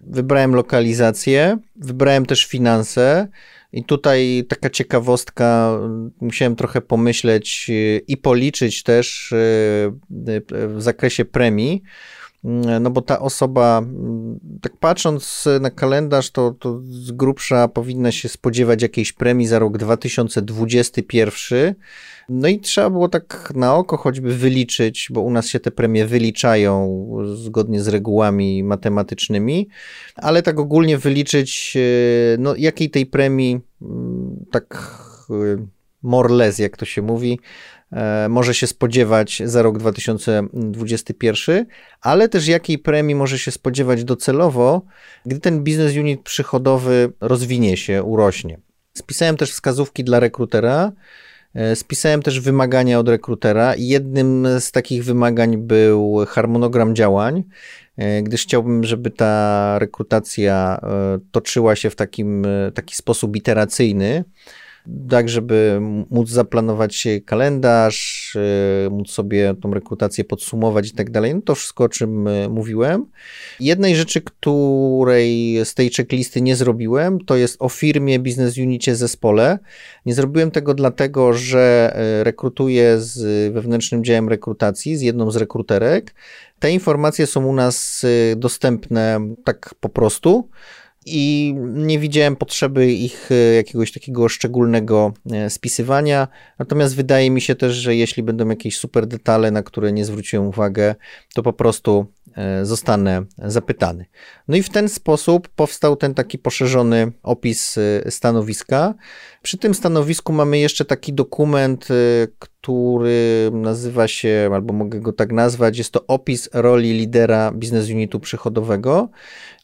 Wybrałem 0.00 0.54
lokalizację, 0.54 1.58
wybrałem 1.76 2.26
też 2.26 2.44
finanse. 2.44 3.28
I 3.72 3.84
tutaj 3.84 4.44
taka 4.48 4.70
ciekawostka, 4.70 5.78
musiałem 6.20 6.56
trochę 6.56 6.80
pomyśleć 6.80 7.70
i 8.08 8.16
policzyć 8.16 8.82
też 8.82 9.32
e, 9.32 9.36
w 10.50 10.76
zakresie 10.78 11.24
premii. 11.24 11.82
Mm, 12.44 12.82
no 12.82 12.90
bo 12.90 13.02
ta 13.02 13.20
osoba, 13.20 13.78
mm, 13.78 14.40
tak 14.62 14.76
patrząc 14.76 15.44
na 15.60 15.70
kalendarz, 15.70 16.30
to, 16.30 16.50
to 16.50 16.80
z 16.84 17.12
grubsza 17.12 17.68
powinna 17.68 18.12
się 18.12 18.28
spodziewać 18.28 18.82
jakiejś 18.82 19.12
premii 19.12 19.46
za 19.46 19.58
rok 19.58 19.78
2021. 19.78 21.74
No 22.28 22.48
i 22.48 22.60
trzeba 22.60 22.90
było 22.90 23.08
tak 23.08 23.52
na 23.54 23.74
oko 23.74 23.96
choćby 23.96 24.34
wyliczyć, 24.34 25.08
bo 25.10 25.20
u 25.20 25.30
nas 25.30 25.46
się 25.48 25.60
te 25.60 25.70
premie 25.70 26.06
wyliczają 26.06 27.06
zgodnie 27.34 27.80
z 27.82 27.88
regułami 27.88 28.64
matematycznymi, 28.64 29.68
ale 30.14 30.42
tak 30.42 30.58
ogólnie 30.58 30.98
wyliczyć, 30.98 31.76
e, 31.76 31.80
no 32.38 32.54
jakiej 32.56 32.90
tej 32.90 33.06
premii, 33.06 33.60
mm, 33.82 34.44
tak 34.50 34.88
e, 35.30 35.66
more 36.02 36.34
less, 36.34 36.58
jak 36.58 36.76
to 36.76 36.84
się 36.84 37.02
mówi, 37.02 37.38
może 38.28 38.54
się 38.54 38.66
spodziewać 38.66 39.42
za 39.44 39.62
rok 39.62 39.78
2021, 39.78 41.66
ale 42.00 42.28
też 42.28 42.46
jakiej 42.46 42.78
premii 42.78 43.14
może 43.14 43.38
się 43.38 43.50
spodziewać 43.50 44.04
docelowo, 44.04 44.82
gdy 45.26 45.40
ten 45.40 45.62
biznes 45.64 45.96
unit 45.96 46.22
przychodowy 46.22 47.12
rozwinie 47.20 47.76
się, 47.76 48.02
urośnie. 48.02 48.58
Spisałem 48.94 49.36
też 49.36 49.52
wskazówki 49.52 50.04
dla 50.04 50.20
rekrutera, 50.20 50.92
e, 51.54 51.76
Spisałem 51.76 52.22
też 52.22 52.40
wymagania 52.40 52.98
od 52.98 53.08
rekrutera 53.08 53.74
i 53.74 53.86
jednym 53.86 54.46
z 54.60 54.72
takich 54.72 55.04
wymagań 55.04 55.56
był 55.56 56.24
harmonogram 56.28 56.94
działań, 56.94 57.44
e, 57.96 58.22
gdyż 58.22 58.42
chciałbym, 58.42 58.84
żeby 58.84 59.10
ta 59.10 59.78
rekrutacja 59.78 60.80
toczyła 61.30 61.76
się 61.76 61.90
w 61.90 61.96
takim, 61.96 62.46
taki 62.74 62.94
sposób 62.94 63.36
iteracyjny, 63.36 64.24
tak 65.10 65.28
żeby 65.28 65.78
móc 66.10 66.28
zaplanować 66.28 67.08
kalendarz, 67.26 68.32
y, 68.86 68.90
móc 68.90 69.10
sobie 69.10 69.54
tą 69.62 69.74
rekrutację 69.74 70.24
podsumować 70.24 70.88
i 70.88 70.92
tak 70.92 71.10
dalej. 71.10 71.34
No 71.34 71.40
to 71.40 71.54
wszystko, 71.54 71.84
o 71.84 71.88
czym 71.88 72.28
y, 72.28 72.48
mówiłem. 72.48 73.06
Jednej 73.60 73.96
rzeczy, 73.96 74.20
której 74.20 75.58
z 75.64 75.74
tej 75.74 75.90
checklisty 75.90 76.40
nie 76.40 76.56
zrobiłem, 76.56 77.24
to 77.24 77.36
jest 77.36 77.56
o 77.62 77.68
firmie, 77.68 78.18
biznes 78.18 78.58
unicie, 78.58 78.96
zespole. 78.96 79.58
Nie 80.06 80.14
zrobiłem 80.14 80.50
tego 80.50 80.74
dlatego, 80.74 81.32
że 81.32 81.96
y, 82.20 82.24
rekrutuję 82.24 83.00
z 83.00 83.52
wewnętrznym 83.52 84.04
działem 84.04 84.28
rekrutacji, 84.28 84.96
z 84.96 85.00
jedną 85.00 85.30
z 85.30 85.36
rekruterek. 85.36 86.14
Te 86.58 86.72
informacje 86.72 87.26
są 87.26 87.46
u 87.46 87.52
nas 87.52 88.06
dostępne 88.36 89.20
tak 89.44 89.74
po 89.80 89.88
prostu 89.88 90.48
i 91.06 91.54
nie 91.74 91.98
widziałem 91.98 92.36
potrzeby 92.36 92.92
ich 92.92 93.28
e, 93.32 93.54
jakiegoś 93.54 93.92
takiego 93.92 94.28
szczególnego 94.28 95.12
e, 95.32 95.50
spisywania. 95.50 96.28
Natomiast 96.58 96.96
wydaje 96.96 97.30
mi 97.30 97.40
się 97.40 97.54
też, 97.54 97.74
że 97.74 97.96
jeśli 97.96 98.22
będą 98.22 98.48
jakieś 98.48 98.78
super 98.78 99.06
detale, 99.06 99.50
na 99.50 99.62
które 99.62 99.92
nie 99.92 100.04
zwróciłem 100.04 100.46
uwagę, 100.46 100.94
to 101.34 101.42
po 101.42 101.52
prostu 101.52 102.06
e, 102.36 102.64
zostanę 102.64 103.22
zapytany. 103.38 104.06
No 104.48 104.56
i 104.56 104.62
w 104.62 104.70
ten 104.70 104.88
sposób 104.88 105.48
powstał 105.48 105.96
ten 105.96 106.14
taki 106.14 106.38
poszerzony 106.38 107.12
opis 107.22 107.78
stanowiska. 108.08 108.94
Przy 109.42 109.58
tym 109.58 109.74
stanowisku 109.74 110.32
mamy 110.32 110.58
jeszcze 110.58 110.84
taki 110.84 111.12
dokument, 111.12 111.88
który 112.28 113.50
nazywa 113.52 114.08
się, 114.08 114.50
albo 114.54 114.74
mogę 114.74 115.00
go 115.00 115.12
tak 115.12 115.32
nazwać, 115.32 115.78
jest 115.78 115.90
to 115.90 116.06
opis 116.06 116.48
roli 116.52 116.92
lidera 116.92 117.52
biznes 117.52 117.90
unitu 117.90 118.20
przychodowego. 118.20 119.10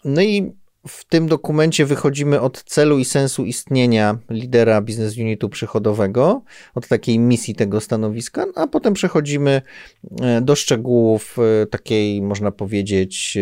No 0.05 0.23
i 0.23 0.60
w 0.89 1.05
tym 1.05 1.29
dokumencie 1.29 1.87
wychodzimy 1.87 2.41
od 2.41 2.63
celu 2.65 2.99
i 2.99 3.05
sensu 3.05 3.45
istnienia 3.45 4.19
lidera 4.31 4.83
biznes 4.83 5.19
unitu 5.19 5.49
przychodowego, 5.49 6.43
od 6.75 6.89
takiej 6.89 7.19
misji 7.19 7.55
tego 7.55 7.81
stanowiska, 7.81 8.47
a 8.55 8.67
potem 8.67 8.95
przechodzimy 8.95 9.63
e, 10.21 10.41
do 10.41 10.57
szczegółów 10.57 11.37
e, 11.63 11.67
takiej, 11.67 12.23
można 12.23 12.51
powiedzieć, 12.51 13.37
e, 13.37 13.41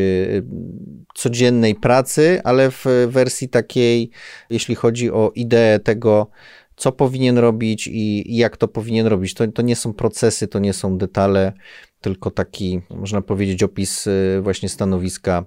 codziennej 1.15 1.75
pracy, 1.75 2.41
ale 2.45 2.71
w 2.71 2.85
wersji 3.09 3.49
takiej, 3.49 4.11
jeśli 4.51 4.75
chodzi 4.75 5.11
o 5.11 5.33
ideę 5.35 5.79
tego, 5.79 6.31
co 6.77 6.93
powinien 6.93 7.39
robić 7.39 7.89
i 7.93 8.37
jak 8.37 8.57
to 8.57 8.69
powinien 8.69 9.07
robić. 9.07 9.35
To, 9.35 9.49
to 9.49 9.63
nie 9.63 9.77
są 9.77 9.93
procesy, 9.93 10.49
to 10.49 10.59
nie 10.59 10.73
są 10.73 10.99
detale, 10.99 11.53
tylko 12.01 12.31
taki, 12.31 12.81
można 12.91 13.23
powiedzieć, 13.23 13.63
opis 13.63 14.09
właśnie 14.43 14.69
stanowiska 14.69 15.45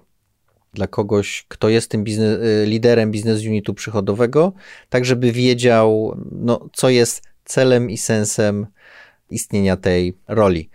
dla 0.74 0.88
kogoś, 0.88 1.46
kto 1.48 1.70
jest 1.70 1.92
tym 1.92 2.04
y, 2.08 2.66
liderem 2.66 3.12
biznes 3.12 3.46
unitu 3.46 3.74
przychodowego, 3.74 4.54
tak 4.90 5.06
żeby 5.06 5.32
wiedział, 5.32 6.18
no, 6.32 6.70
co 6.74 6.90
jest 6.90 7.22
celem 7.46 7.90
i 7.90 7.98
sensem 7.98 8.68
istnienia 9.30 9.78
tej 9.78 10.18
roli. 10.28 10.70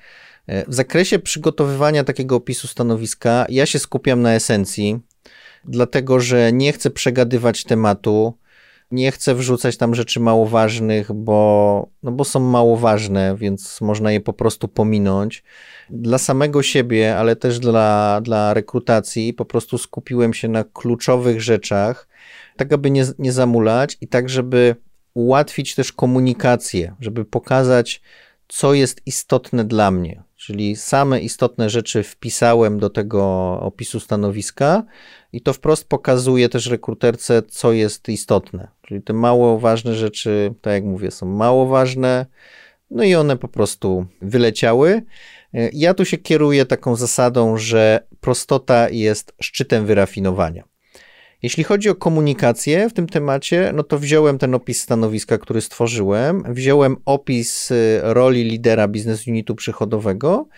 W 0.68 0.74
zakresie 0.74 1.18
przygotowywania 1.18 2.04
takiego 2.04 2.36
opisu 2.36 2.68
stanowiska, 2.68 3.46
ja 3.48 3.66
się 3.66 3.78
skupiam 3.78 4.22
na 4.22 4.34
esencji, 4.34 4.98
dlatego 5.64 6.20
że 6.20 6.52
nie 6.52 6.72
chcę 6.72 6.90
przegadywać 6.90 7.64
tematu, 7.64 8.38
nie 8.90 9.12
chcę 9.12 9.34
wrzucać 9.34 9.76
tam 9.76 9.94
rzeczy 9.94 10.20
mało 10.20 10.46
ważnych, 10.46 11.12
bo, 11.12 11.88
no 12.02 12.12
bo 12.12 12.24
są 12.24 12.40
mało 12.40 12.76
ważne, 12.76 13.36
więc 13.36 13.80
można 13.80 14.12
je 14.12 14.20
po 14.20 14.32
prostu 14.32 14.68
pominąć. 14.68 15.44
Dla 15.90 16.18
samego 16.18 16.62
siebie, 16.62 17.16
ale 17.16 17.36
też 17.36 17.58
dla, 17.58 18.20
dla 18.20 18.54
rekrutacji, 18.54 19.32
po 19.32 19.44
prostu 19.44 19.78
skupiłem 19.78 20.34
się 20.34 20.48
na 20.48 20.64
kluczowych 20.64 21.40
rzeczach, 21.42 22.08
tak 22.56 22.72
aby 22.72 22.90
nie, 22.90 23.04
nie 23.18 23.32
zamulać 23.32 23.96
i 24.00 24.08
tak, 24.08 24.28
żeby 24.28 24.76
ułatwić 25.14 25.74
też 25.74 25.92
komunikację, 25.92 26.94
żeby 27.00 27.24
pokazać, 27.24 28.02
co 28.48 28.74
jest 28.74 29.00
istotne 29.06 29.64
dla 29.64 29.90
mnie. 29.90 30.22
Czyli 30.36 30.76
same 30.76 31.20
istotne 31.20 31.70
rzeczy 31.70 32.02
wpisałem 32.02 32.78
do 32.78 32.90
tego 32.90 33.24
opisu 33.60 34.00
stanowiska 34.00 34.82
i 35.32 35.40
to 35.40 35.52
wprost 35.52 35.88
pokazuje 35.88 36.48
też 36.48 36.66
rekruterce, 36.66 37.42
co 37.42 37.72
jest 37.72 38.08
istotne. 38.08 38.68
Czyli 38.86 39.02
te 39.02 39.12
mało 39.12 39.58
ważne 39.58 39.94
rzeczy, 39.94 40.54
tak 40.60 40.72
jak 40.72 40.84
mówię, 40.84 41.10
są 41.10 41.26
mało 41.26 41.66
ważne, 41.66 42.26
no 42.90 43.04
i 43.04 43.14
one 43.14 43.36
po 43.36 43.48
prostu 43.48 44.06
wyleciały. 44.22 45.02
Ja 45.72 45.94
tu 45.94 46.04
się 46.04 46.18
kieruję 46.18 46.66
taką 46.66 46.96
zasadą, 46.96 47.56
że 47.56 48.06
prostota 48.20 48.88
jest 48.88 49.34
szczytem 49.40 49.86
wyrafinowania. 49.86 50.64
Jeśli 51.42 51.64
chodzi 51.64 51.88
o 51.88 51.94
komunikację 51.94 52.90
w 52.90 52.92
tym 52.92 53.06
temacie, 53.06 53.70
no 53.74 53.82
to 53.82 53.98
wziąłem 53.98 54.38
ten 54.38 54.54
opis 54.54 54.82
stanowiska, 54.82 55.38
który 55.38 55.60
stworzyłem, 55.60 56.42
wziąłem 56.48 56.96
opis 57.04 57.70
y, 57.70 58.00
roli 58.02 58.44
lidera 58.44 58.88
biznes 58.88 59.26
unitu 59.26 59.54
przychodowego. 59.54 60.48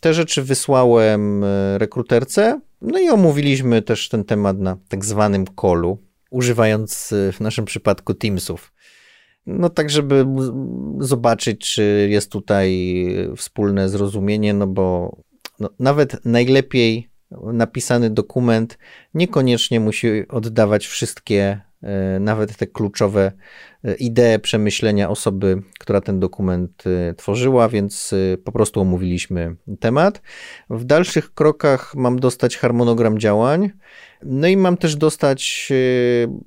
Te 0.00 0.14
rzeczy 0.14 0.42
wysłałem 0.42 1.44
y, 1.44 1.78
rekruterce, 1.78 2.60
no 2.82 2.98
i 2.98 3.08
omówiliśmy 3.08 3.82
też 3.82 4.08
ten 4.08 4.24
temat 4.24 4.58
na 4.58 4.76
tak 4.88 5.04
zwanym 5.04 5.46
kolu, 5.46 5.98
używając 6.32 7.12
y, 7.12 7.32
w 7.32 7.40
naszym 7.40 7.64
przypadku 7.64 8.14
Teamsów. 8.14 8.72
No 9.46 9.68
tak, 9.68 9.90
żeby 9.90 10.26
zobaczyć, 10.98 11.74
czy 11.74 12.08
jest 12.10 12.32
tutaj 12.32 13.06
wspólne 13.36 13.88
zrozumienie, 13.88 14.54
no 14.54 14.66
bo 14.66 15.16
no, 15.60 15.68
nawet 15.78 16.24
najlepiej 16.24 17.08
napisany 17.52 18.10
dokument 18.10 18.78
niekoniecznie 19.14 19.80
musi 19.80 20.28
oddawać 20.28 20.86
wszystkie, 20.86 21.60
nawet 22.20 22.56
te 22.56 22.66
kluczowe 22.66 23.32
e, 23.84 23.94
idee, 23.94 24.38
przemyślenia 24.42 25.10
osoby, 25.10 25.62
która 25.78 26.00
ten 26.00 26.20
dokument 26.20 26.84
e, 26.86 27.14
tworzyła, 27.14 27.68
więc 27.68 28.14
po 28.44 28.52
prostu 28.52 28.80
omówiliśmy 28.80 29.56
temat. 29.80 30.22
W 30.70 30.84
dalszych 30.84 31.34
krokach 31.34 31.94
mam 31.94 32.18
dostać 32.18 32.56
harmonogram 32.56 33.18
działań. 33.18 33.70
No 34.22 34.48
i 34.48 34.56
mam 34.56 34.76
też 34.76 34.96
dostać 34.96 35.72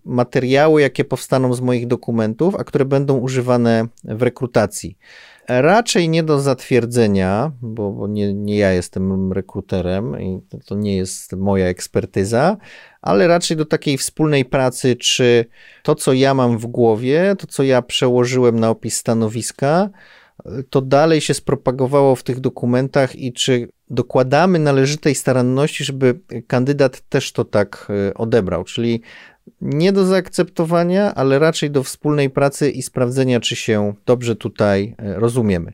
materiały, 0.05 0.81
jakie 0.81 1.05
powstaną 1.05 1.53
z 1.53 1.61
moich 1.61 1.88
dokumentów, 1.88 2.55
a 2.55 2.63
które 2.63 2.86
będą 2.86 3.17
używane 3.17 3.88
w 4.03 4.21
rekrutacji. 4.21 4.97
Raczej 5.47 6.09
nie 6.09 6.23
do 6.23 6.39
zatwierdzenia, 6.39 7.51
bo, 7.61 7.91
bo 7.91 8.07
nie, 8.07 8.33
nie 8.33 8.57
ja 8.57 8.71
jestem 8.71 9.33
rekruterem 9.33 10.21
i 10.21 10.41
to, 10.49 10.57
to 10.65 10.75
nie 10.75 10.97
jest 10.97 11.33
moja 11.33 11.67
ekspertyza, 11.67 12.57
ale 13.01 13.27
raczej 13.27 13.57
do 13.57 13.65
takiej 13.65 13.97
wspólnej 13.97 14.45
pracy, 14.45 14.95
czy 14.95 15.45
to, 15.83 15.95
co 15.95 16.13
ja 16.13 16.33
mam 16.33 16.57
w 16.57 16.65
głowie, 16.65 17.35
to, 17.39 17.47
co 17.47 17.63
ja 17.63 17.81
przełożyłem 17.81 18.59
na 18.59 18.69
opis 18.69 18.97
stanowiska, 18.97 19.89
to 20.69 20.81
dalej 20.81 21.21
się 21.21 21.33
spropagowało 21.33 22.15
w 22.15 22.23
tych 22.23 22.39
dokumentach 22.39 23.15
i 23.15 23.33
czy 23.33 23.67
dokładamy 23.89 24.59
należytej 24.59 25.15
staranności, 25.15 25.83
żeby 25.83 26.19
kandydat 26.47 27.01
też 27.09 27.31
to 27.31 27.45
tak 27.45 27.87
e, 27.89 28.13
odebrał. 28.13 28.63
Czyli 28.63 29.01
nie 29.61 29.91
do 29.91 30.05
zaakceptowania, 30.05 31.15
ale 31.15 31.39
raczej 31.39 31.71
do 31.71 31.83
wspólnej 31.83 32.29
pracy 32.29 32.71
i 32.71 32.81
sprawdzenia, 32.81 33.39
czy 33.39 33.55
się 33.55 33.93
dobrze 34.05 34.35
tutaj 34.35 34.95
e, 34.97 35.19
rozumiemy. 35.19 35.73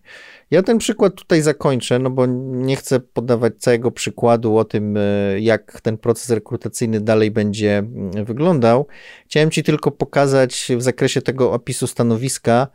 Ja 0.52 0.64
ten 0.64 0.78
przykład 0.78 1.16
tutaj 1.16 1.42
zakończę, 1.42 2.00
no 2.00 2.10
bo 2.10 2.26
nie 2.26 2.76
chcę 2.76 3.00
podawać 3.00 3.54
całego 3.58 3.92
przykładu 3.92 4.58
o 4.58 4.66
tym, 4.66 4.98
e, 4.98 5.02
jak 5.40 5.82
ten 5.82 5.98
proces 5.98 6.30
rekrutacyjny 6.30 7.02
dalej 7.02 7.32
będzie 7.32 7.78
mm, 7.78 8.26
wyglądał. 8.26 8.88
Chciałem 9.26 9.52
Ci 9.52 9.64
tylko 9.64 9.92
pokazać 9.92 10.68
w 10.78 10.82
zakresie 10.82 11.22
tego 11.22 11.54
opisu 11.54 11.88
stanowiska, 11.88 12.68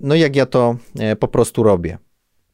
no 0.00 0.14
jak 0.14 0.36
ja 0.36 0.46
to 0.46 0.76
e, 0.98 1.16
po 1.16 1.28
prostu 1.28 1.62
robię. 1.62 1.98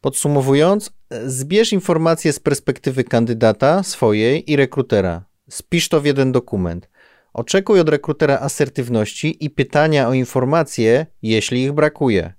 Podsumowując, 0.01 0.92
zbierz 1.26 1.72
informacje 1.72 2.32
z 2.32 2.40
perspektywy 2.40 3.05
kandydata 3.05 3.82
swojej 3.82 4.51
i 4.51 4.57
rekrutera. 4.57 5.24
Spisz 5.51 5.88
to 5.88 6.01
w 6.01 6.05
jeden 6.05 6.32
dokument. 6.32 6.88
Oczekuj 7.33 7.81
od 7.81 7.89
rekrutera 7.89 8.39
asertywności 8.39 9.45
i 9.45 9.51
pytania 9.51 10.09
o 10.09 10.12
informacje, 10.12 11.07
jeśli 11.22 11.62
ich 11.62 11.72
brakuje. 11.72 12.33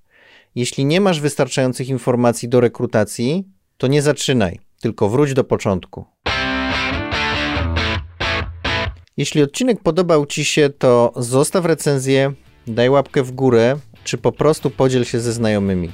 Jeśli 0.56 0.86
nie 0.86 1.02
masz 1.02 1.20
wystarczających 1.20 1.90
informacji 1.90 2.50
do 2.50 2.60
rekrutacji, 2.60 3.48
to 3.78 3.88
nie 3.88 4.02
zaczynaj, 4.02 4.60
tylko 4.82 5.10
wróć 5.10 5.34
do 5.34 5.44
początku. 5.44 6.06
Jeśli 9.18 9.42
odcinek 9.42 9.80
podobał 9.84 10.26
Ci 10.26 10.46
się, 10.46 10.70
to 10.70 11.14
zostaw 11.16 11.66
recenzję, 11.66 12.34
daj 12.68 12.90
łapkę 12.90 13.24
w 13.24 13.32
górę, 13.32 13.80
czy 14.04 14.18
po 14.18 14.32
prostu 14.32 14.70
podziel 14.70 15.06
się 15.06 15.20
ze 15.20 15.34
znajomymi. 15.34 15.92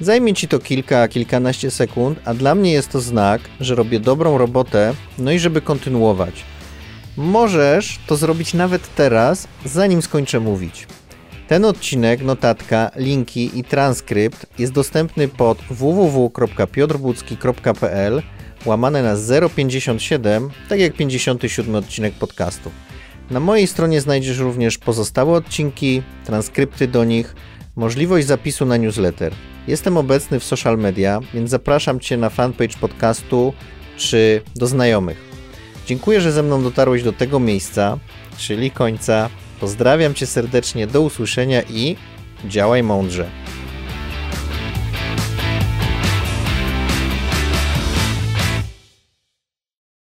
Zajmie 0.00 0.34
Ci 0.34 0.48
to 0.48 0.58
kilka, 0.58 1.08
kilkanaście 1.08 1.70
sekund, 1.70 2.18
a 2.24 2.34
dla 2.34 2.54
mnie 2.54 2.72
jest 2.72 2.88
to 2.88 3.00
znak, 3.00 3.40
że 3.60 3.74
robię 3.74 4.00
dobrą 4.00 4.38
robotę, 4.38 4.94
no 5.18 5.32
i 5.32 5.38
żeby 5.38 5.60
kontynuować. 5.60 6.53
Możesz 7.16 7.98
to 8.06 8.16
zrobić 8.16 8.54
nawet 8.54 8.94
teraz, 8.94 9.48
zanim 9.64 10.02
skończę 10.02 10.40
mówić. 10.40 10.86
Ten 11.48 11.64
odcinek, 11.64 12.22
notatka, 12.22 12.90
linki 12.96 13.58
i 13.58 13.64
transkrypt 13.64 14.46
jest 14.58 14.72
dostępny 14.72 15.28
pod 15.28 15.58
www.piotrbucki.pl 15.70 18.22
łamane 18.66 19.02
na 19.02 19.16
057, 19.56 20.50
tak 20.68 20.80
jak 20.80 20.94
57 20.94 21.74
odcinek 21.74 22.14
podcastu. 22.14 22.70
Na 23.30 23.40
mojej 23.40 23.66
stronie 23.66 24.00
znajdziesz 24.00 24.38
również 24.38 24.78
pozostałe 24.78 25.32
odcinki, 25.32 26.02
transkrypty 26.24 26.88
do 26.88 27.04
nich, 27.04 27.34
możliwość 27.76 28.26
zapisu 28.26 28.66
na 28.66 28.76
newsletter. 28.76 29.32
Jestem 29.68 29.96
obecny 29.96 30.40
w 30.40 30.44
social 30.44 30.78
media, 30.78 31.20
więc 31.34 31.50
zapraszam 31.50 32.00
Cię 32.00 32.16
na 32.16 32.30
fanpage 32.30 32.78
podcastu 32.80 33.52
czy 33.96 34.42
do 34.56 34.66
znajomych. 34.66 35.33
Dziękuję, 35.86 36.20
że 36.20 36.32
ze 36.32 36.42
mną 36.42 36.62
dotarłeś 36.62 37.02
do 37.02 37.12
tego 37.12 37.40
miejsca, 37.40 37.98
czyli 38.38 38.70
końca. 38.70 39.30
Pozdrawiam 39.60 40.14
Cię 40.14 40.26
serdecznie, 40.26 40.86
do 40.86 41.00
usłyszenia 41.00 41.62
i 41.62 41.96
działaj 42.44 42.82
mądrze. 42.82 43.26